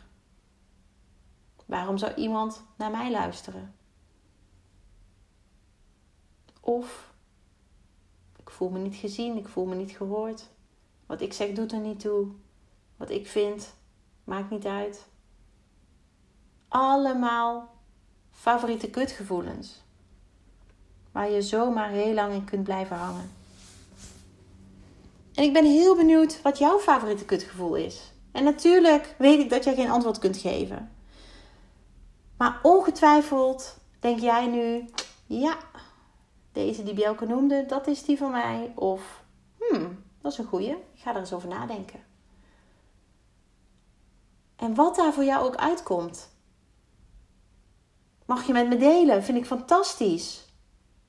Waarom 1.67 1.99
zou 1.99 2.15
iemand 2.15 2.65
naar 2.77 2.91
mij 2.91 3.11
luisteren? 3.11 3.75
Of 6.61 7.13
ik 8.37 8.51
voel 8.51 8.69
me 8.69 8.79
niet 8.79 8.95
gezien, 8.95 9.37
ik 9.37 9.49
voel 9.49 9.65
me 9.65 9.75
niet 9.75 9.91
gehoord. 9.91 10.49
Wat 11.07 11.21
ik 11.21 11.33
zeg 11.33 11.53
doet 11.53 11.73
er 11.73 11.79
niet 11.79 12.01
toe. 12.01 12.27
Wat 12.97 13.11
ik 13.11 13.27
vind 13.27 13.75
maakt 14.25 14.51
niet 14.51 14.67
uit. 14.67 15.07
Allemaal 16.69 17.75
favoriete 18.31 18.91
kutgevoelens. 18.91 19.83
Waar 21.13 21.31
je 21.31 21.43
zomaar 21.43 21.91
heel 21.91 22.15
lang 22.15 22.33
in 22.33 22.45
kunt 22.45 22.65
blijven 22.65 22.97
hangen. 22.97 23.31
En 25.35 25.45
ik 25.45 25.53
ben 25.53 25.65
heel 25.65 25.97
benieuwd 25.97 26.43
wat 26.43 26.59
jouw 26.59 26.79
favoriete 26.79 27.25
kutgevoel 27.25 27.75
is. 27.75 28.14
En 28.35 28.45
natuurlijk 28.45 29.15
weet 29.19 29.41
ik 29.41 29.51
dat 29.51 29.65
jij 29.65 29.75
geen 29.75 29.91
antwoord 29.91 30.19
kunt 30.19 30.37
geven. 30.37 30.93
Maar 32.37 32.61
ongetwijfeld 32.63 33.79
denk 34.01 34.21
jij 34.21 34.47
nu: 34.47 34.89
ja, 35.27 35.57
deze 36.53 36.83
die 36.83 36.95
Bjelke 36.95 37.27
noemde, 37.27 37.67
dat 37.67 37.87
is 37.87 38.05
die 38.05 38.19
van 38.19 38.31
mij. 38.31 38.73
Of, 38.75 39.25
hmm, 39.59 40.05
dat 40.21 40.33
is 40.33 40.39
een 40.39 40.45
goeie. 40.45 40.71
Ik 40.71 41.01
ga 41.01 41.11
er 41.15 41.21
eens 41.21 41.33
over 41.33 41.49
nadenken. 41.49 42.01
En 44.57 44.75
wat 44.75 44.97
daar 44.97 45.13
voor 45.13 45.25
jou 45.25 45.45
ook 45.47 45.57
uitkomt, 45.57 46.31
mag 48.27 48.47
je 48.47 48.53
met 48.53 48.69
me 48.69 48.77
delen. 48.77 49.23
Vind 49.23 49.39
ik 49.39 49.47
fantastisch. 49.47 50.53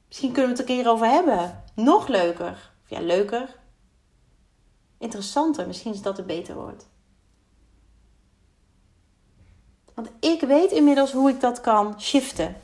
Misschien 0.07 0.31
kunnen 0.31 0.51
we 0.51 0.61
het 0.61 0.69
een 0.69 0.75
keer 0.75 0.91
over 0.91 1.07
hebben. 1.07 1.63
Nog 1.75 2.07
leuker. 2.07 2.71
Of 2.83 2.89
ja, 2.89 2.99
leuker. 3.01 3.59
Interessanter. 4.97 5.67
Misschien 5.67 5.93
is 5.93 6.01
dat 6.01 6.17
een 6.17 6.25
beter 6.25 6.55
woord. 6.55 6.85
Want 9.95 10.09
ik 10.19 10.41
weet 10.41 10.71
inmiddels 10.71 11.11
hoe 11.11 11.29
ik 11.29 11.39
dat 11.39 11.61
kan 11.61 12.01
shiften. 12.01 12.55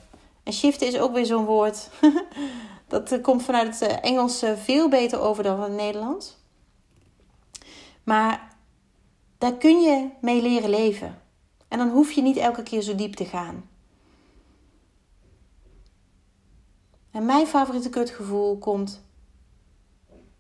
En 0.43 0.53
shiften 0.53 0.87
is 0.87 0.99
ook 0.99 1.13
weer 1.13 1.25
zo'n 1.25 1.45
woord. 1.45 1.89
dat 2.87 3.11
eh, 3.11 3.21
komt 3.21 3.43
vanuit 3.43 3.79
het 3.79 3.89
eh, 3.89 4.11
Engels 4.11 4.41
eh, 4.41 4.57
veel 4.57 4.89
beter 4.89 5.19
over 5.19 5.43
dan 5.43 5.61
het 5.61 5.71
Nederlands. 5.71 6.37
Maar 8.03 8.55
daar 9.37 9.53
kun 9.53 9.81
je 9.81 10.09
mee 10.21 10.41
leren 10.41 10.69
leven. 10.69 11.21
En 11.67 11.77
dan 11.77 11.89
hoef 11.89 12.11
je 12.11 12.21
niet 12.21 12.37
elke 12.37 12.63
keer 12.63 12.81
zo 12.81 12.95
diep 12.95 13.13
te 13.15 13.25
gaan. 13.25 13.69
En 17.11 17.25
mijn 17.25 17.47
favoriete 17.47 17.89
kutgevoel 17.89 18.57
komt 18.57 19.03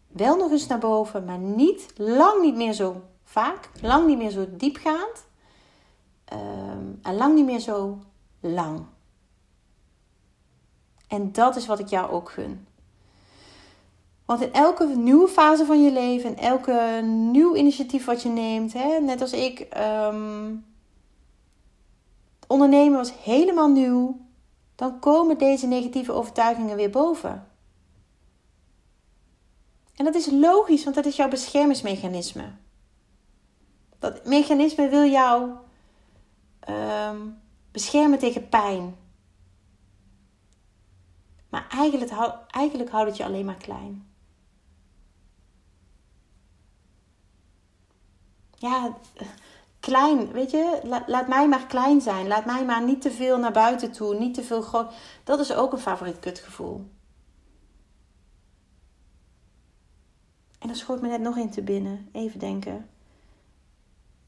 wel 0.07 0.37
nog 0.37 0.51
eens 0.51 0.67
naar 0.67 0.79
boven, 0.79 1.25
maar 1.25 1.37
niet, 1.37 1.93
lang 1.95 2.41
niet 2.41 2.55
meer 2.55 2.73
zo 2.73 3.01
vaak, 3.23 3.69
lang 3.81 4.07
niet 4.07 4.17
meer 4.17 4.29
zo 4.29 4.45
diepgaand 4.49 5.25
um, 6.33 6.99
en 7.01 7.15
lang 7.15 7.35
niet 7.35 7.45
meer 7.45 7.59
zo 7.59 7.99
lang. 8.39 8.85
En 11.07 11.31
dat 11.31 11.55
is 11.55 11.65
wat 11.65 11.79
ik 11.79 11.87
jou 11.87 12.11
ook 12.11 12.29
gun. 12.29 12.67
Want 14.25 14.41
in 14.41 14.53
elke 14.53 14.85
nieuwe 14.85 15.27
fase 15.27 15.65
van 15.65 15.83
je 15.83 15.91
leven, 15.91 16.29
in 16.29 16.37
elke 16.37 17.01
nieuw 17.05 17.55
initiatief 17.55 18.05
wat 18.05 18.21
je 18.21 18.29
neemt, 18.29 18.73
hè, 18.73 18.99
net 18.99 19.21
als 19.21 19.33
ik, 19.33 19.67
um, 19.77 20.65
ondernemen 22.47 22.97
was 22.97 23.23
helemaal 23.23 23.69
nieuw, 23.69 24.19
dan 24.75 24.99
komen 24.99 25.37
deze 25.37 25.67
negatieve 25.67 26.11
overtuigingen 26.11 26.75
weer 26.75 26.89
boven. 26.89 27.47
En 29.95 30.05
dat 30.05 30.15
is 30.15 30.31
logisch, 30.31 30.83
want 30.83 30.95
dat 30.95 31.05
is 31.05 31.15
jouw 31.15 31.27
beschermingsmechanisme. 31.27 32.51
Dat 33.99 34.25
mechanisme 34.25 34.89
wil 34.89 35.05
jou 35.05 35.51
um, 36.69 37.41
beschermen 37.71 38.19
tegen 38.19 38.49
pijn. 38.49 38.95
Maar 41.49 41.67
eigenlijk, 41.69 42.11
eigenlijk 42.47 42.89
houdt 42.89 43.07
het 43.07 43.17
je 43.17 43.25
alleen 43.25 43.45
maar 43.45 43.55
klein. 43.55 44.09
Ja, 48.55 48.97
klein, 49.79 50.31
weet 50.31 50.51
je, 50.51 51.01
laat 51.07 51.27
mij 51.27 51.47
maar 51.47 51.65
klein 51.65 52.01
zijn. 52.01 52.27
Laat 52.27 52.45
mij 52.45 52.65
maar 52.65 52.83
niet 52.83 53.01
te 53.01 53.11
veel 53.11 53.37
naar 53.37 53.51
buiten 53.51 53.91
toe, 53.91 54.15
niet 54.15 54.33
te 54.33 54.43
veel 54.43 54.61
groot. 54.61 54.93
Dat 55.23 55.39
is 55.39 55.53
ook 55.53 55.71
een 55.71 55.79
favoriet 55.79 56.19
kutgevoel. 56.19 56.89
En 60.59 60.67
dan 60.67 60.75
schoot 60.75 61.01
me 61.01 61.07
net 61.07 61.21
nog 61.21 61.37
in 61.37 61.49
te 61.49 61.61
binnen. 61.61 62.09
Even 62.11 62.39
denken. 62.39 62.89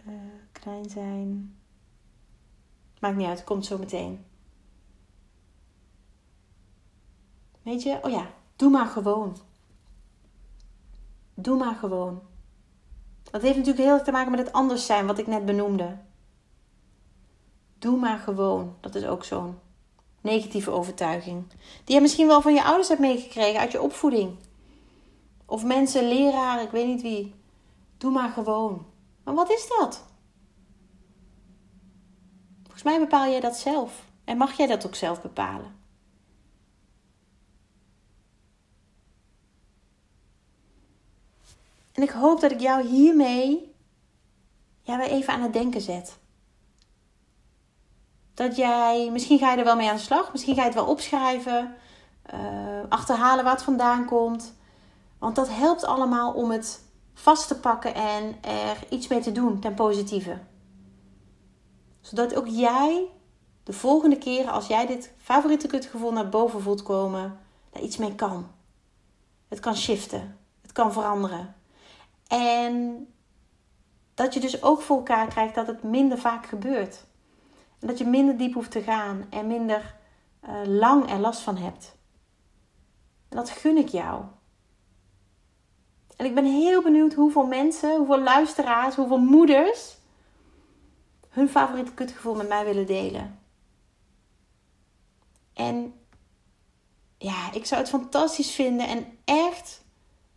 Uh, 0.08 0.14
klein 0.52 0.90
zijn. 0.90 1.58
Maakt 3.04 3.16
niet 3.16 3.28
uit, 3.28 3.44
komt 3.44 3.66
zo 3.66 3.78
meteen. 3.78 4.26
Weet 7.62 7.84
je, 7.84 8.00
oh 8.02 8.12
ja, 8.12 8.28
doe 8.56 8.70
maar 8.70 8.86
gewoon. 8.86 9.38
Doe 11.34 11.58
maar 11.58 11.76
gewoon. 11.76 12.22
Dat 13.24 13.42
heeft 13.42 13.56
natuurlijk 13.56 13.84
heel 13.84 13.94
erg 13.94 14.04
te 14.04 14.12
maken 14.12 14.32
met 14.32 14.40
het 14.40 14.52
anders 14.52 14.86
zijn, 14.86 15.06
wat 15.06 15.18
ik 15.18 15.28
net 15.28 15.46
benoemde. 15.46 15.98
Doe 17.80 17.98
maar 17.98 18.20
gewoon. 18.20 18.76
Dat 18.80 18.96
is 18.96 19.06
ook 19.06 19.24
zo'n 19.24 19.60
negatieve 20.22 20.72
overtuiging. 20.72 21.44
Die 21.84 21.96
je 21.96 22.02
misschien 22.02 22.28
wel 22.28 22.42
van 22.42 22.54
je 22.54 22.64
ouders 22.64 22.88
hebt 22.88 23.00
meegekregen 23.00 23.60
uit 23.60 23.72
je 23.72 23.82
opvoeding. 23.82 24.38
Of 25.46 25.64
mensen, 25.66 26.08
leraren, 26.08 26.64
ik 26.64 26.72
weet 26.72 26.88
niet 26.88 27.02
wie. 27.02 27.36
Doe 27.98 28.12
maar 28.12 28.30
gewoon. 28.30 28.86
Maar 29.24 29.34
wat 29.34 29.52
is 29.52 29.68
dat? 29.80 30.13
Volgens 32.84 33.02
mij 33.02 33.10
bepaal 33.10 33.32
jij 33.32 33.40
dat 33.40 33.58
zelf. 33.58 34.04
En 34.24 34.38
mag 34.38 34.54
jij 34.54 34.68
dat 34.68 34.86
ook 34.86 34.96
zelf 34.96 35.22
bepalen. 35.22 35.76
En 41.92 42.04
ik 42.04 42.10
hoop 42.10 42.42
dat 42.42 42.52
ik 42.52 42.60
jou 42.60 42.88
hiermee 42.88 43.76
ja, 44.82 44.98
weer 44.98 45.08
even 45.08 45.34
aan 45.34 45.42
het 45.42 45.54
denken 45.54 45.82
zet. 45.82 46.18
Dat 48.34 48.56
jij, 48.56 49.10
misschien 49.12 49.40
ga 49.40 49.52
je 49.52 49.58
er 49.58 49.64
wel 49.64 49.76
mee 49.76 49.90
aan 49.90 49.96
de 49.96 50.02
slag, 50.02 50.32
misschien 50.32 50.56
ga 50.56 50.62
je 50.62 50.68
het 50.68 50.76
wel 50.76 50.88
opschrijven, 50.88 51.76
uh, 52.34 52.80
achterhalen 52.90 53.44
waar 53.44 53.54
het 53.54 53.64
vandaan 53.64 54.06
komt. 54.06 54.54
Want 55.18 55.36
dat 55.36 55.50
helpt 55.50 55.86
allemaal 55.86 56.34
om 56.34 56.52
het 56.52 56.84
vast 57.14 57.48
te 57.48 57.60
pakken 57.60 57.96
en 57.96 58.36
er 58.42 58.78
iets 58.90 59.08
mee 59.08 59.22
te 59.22 59.32
doen 59.32 59.60
ten 59.60 59.74
positieve. 59.74 60.40
Zodat 62.04 62.36
ook 62.36 62.48
jij 62.48 63.08
de 63.64 63.74
volgende 63.74 64.18
keren 64.18 64.52
als 64.52 64.68
jij 64.68 64.86
dit 64.86 65.14
favoriete 65.18 65.68
kutgevoel 65.68 66.12
naar 66.12 66.30
boven 66.30 66.62
voelt 66.62 66.84
komen, 66.84 67.40
daar 67.70 67.82
iets 67.82 67.98
mee 67.98 68.16
kan. 68.16 68.48
Het 69.48 69.60
kan 69.60 69.76
shiften, 69.76 70.38
het 70.62 70.72
kan 70.72 70.94
veranderen. 70.94 71.56
En 72.28 73.08
dat 74.14 74.34
je 74.34 74.40
dus 74.40 74.64
ook 74.64 74.82
voor 74.82 74.98
elkaar 74.98 75.28
krijgt 75.28 75.56
dat 75.56 75.68
het 75.68 75.84
minder 75.84 76.18
vaak 76.18 76.46
gebeurt. 76.46 77.06
En 77.80 77.88
dat 77.88 77.98
je 77.98 78.06
minder 78.06 78.38
diep 78.38 78.54
hoeft 78.54 78.72
te 78.72 78.82
gaan 78.82 79.26
en 79.30 79.48
minder 79.48 79.96
uh, 80.44 80.52
lang 80.66 81.10
er 81.10 81.20
last 81.20 81.40
van 81.42 81.58
hebt. 81.58 81.96
Dat 83.30 83.50
gun 83.50 83.78
ik 83.78 83.88
jou. 83.88 84.24
En 86.16 86.26
ik 86.26 86.36
ben 86.36 86.46
heel 86.46 86.82
benieuwd 86.82 87.14
hoeveel 87.14 87.46
mensen, 87.46 87.98
hoeveel 87.98 88.22
luisteraars, 88.22 88.96
hoeveel 88.96 89.20
moeders 89.20 90.02
hun 91.34 91.50
favoriete 91.50 91.94
kutgevoel 91.94 92.36
met 92.36 92.48
mij 92.48 92.66
willen 92.66 92.86
delen. 92.86 93.40
En 95.54 95.94
ja, 97.18 97.52
ik 97.54 97.66
zou 97.66 97.82
het 97.82 97.90
fantastisch 97.90 98.52
vinden 98.52 98.88
en 98.88 99.18
echt, 99.26 99.84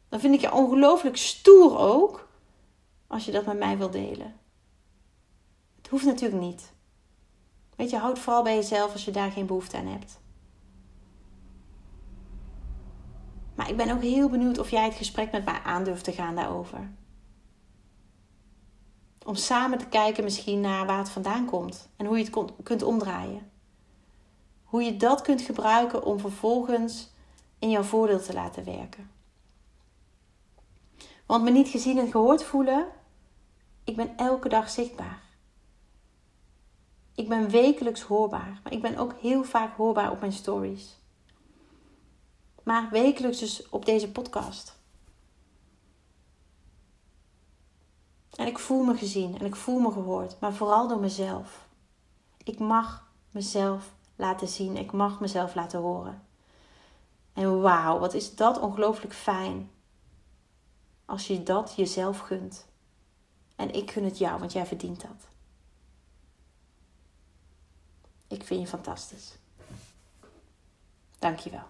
dan 0.08 0.20
vind 0.20 0.34
ik 0.34 0.40
je 0.40 0.52
ongelooflijk 0.52 1.16
stoer 1.16 1.78
ook 1.78 2.28
als 3.06 3.24
je 3.24 3.32
dat 3.32 3.46
met 3.46 3.58
mij 3.58 3.78
wil 3.78 3.90
delen. 3.90 4.34
Het 5.76 5.88
hoeft 5.88 6.04
natuurlijk 6.04 6.42
niet. 6.42 6.72
Weet 7.76 7.90
je, 7.90 7.98
houd 7.98 8.18
vooral 8.18 8.42
bij 8.42 8.54
jezelf 8.54 8.92
als 8.92 9.04
je 9.04 9.10
daar 9.10 9.30
geen 9.30 9.46
behoefte 9.46 9.76
aan 9.76 9.86
hebt. 9.86 10.20
Maar 13.54 13.68
ik 13.68 13.76
ben 13.76 13.90
ook 13.90 14.02
heel 14.02 14.28
benieuwd 14.28 14.58
of 14.58 14.70
jij 14.70 14.84
het 14.84 14.94
gesprek 14.94 15.32
met 15.32 15.44
mij 15.44 15.60
aandurft 15.64 16.04
te 16.04 16.12
gaan 16.12 16.34
daarover. 16.34 16.90
Om 19.26 19.34
samen 19.34 19.78
te 19.78 19.86
kijken 19.86 20.24
misschien 20.24 20.60
naar 20.60 20.86
waar 20.86 20.98
het 20.98 21.08
vandaan 21.08 21.46
komt 21.46 21.88
en 21.96 22.06
hoe 22.06 22.18
je 22.18 22.24
het 22.24 22.52
kunt 22.62 22.82
omdraaien. 22.82 23.50
Hoe 24.64 24.82
je 24.82 24.96
dat 24.96 25.22
kunt 25.22 25.40
gebruiken 25.40 26.04
om 26.04 26.20
vervolgens 26.20 27.10
in 27.58 27.70
jouw 27.70 27.82
voordeel 27.82 28.20
te 28.20 28.32
laten 28.32 28.64
werken. 28.64 29.10
Want 31.26 31.44
me 31.44 31.50
niet 31.50 31.68
gezien 31.68 31.98
en 31.98 32.10
gehoord 32.10 32.44
voelen, 32.44 32.86
ik 33.84 33.96
ben 33.96 34.16
elke 34.16 34.48
dag 34.48 34.70
zichtbaar. 34.70 35.22
Ik 37.14 37.28
ben 37.28 37.50
wekelijks 37.50 38.00
hoorbaar, 38.00 38.60
maar 38.62 38.72
ik 38.72 38.82
ben 38.82 38.96
ook 38.96 39.14
heel 39.20 39.44
vaak 39.44 39.76
hoorbaar 39.76 40.10
op 40.10 40.20
mijn 40.20 40.32
stories. 40.32 40.98
Maar 42.62 42.88
wekelijks 42.90 43.38
dus 43.38 43.68
op 43.68 43.84
deze 43.84 44.10
podcast. 44.10 44.75
En 48.36 48.46
ik 48.46 48.58
voel 48.58 48.84
me 48.84 48.96
gezien 48.96 49.38
en 49.38 49.46
ik 49.46 49.56
voel 49.56 49.78
me 49.78 49.92
gehoord, 49.92 50.40
maar 50.40 50.52
vooral 50.52 50.88
door 50.88 51.00
mezelf. 51.00 51.66
Ik 52.44 52.58
mag 52.58 53.10
mezelf 53.30 53.92
laten 54.16 54.48
zien, 54.48 54.76
ik 54.76 54.92
mag 54.92 55.20
mezelf 55.20 55.54
laten 55.54 55.80
horen. 55.80 56.22
En 57.32 57.60
wauw, 57.60 57.98
wat 57.98 58.14
is 58.14 58.34
dat 58.34 58.60
ongelooflijk 58.60 59.14
fijn 59.14 59.70
als 61.04 61.26
je 61.26 61.42
dat 61.42 61.72
jezelf 61.76 62.18
gunt. 62.18 62.66
En 63.56 63.72
ik 63.72 63.90
gun 63.90 64.04
het 64.04 64.18
jou, 64.18 64.38
want 64.38 64.52
jij 64.52 64.66
verdient 64.66 65.00
dat. 65.00 65.28
Ik 68.28 68.44
vind 68.44 68.60
je 68.60 68.66
fantastisch. 68.66 69.38
Dankjewel. 71.18 71.66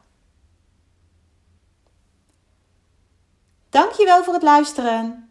Dankjewel 3.68 4.24
voor 4.24 4.35
het 4.35 4.42
luisteren. 4.42 5.31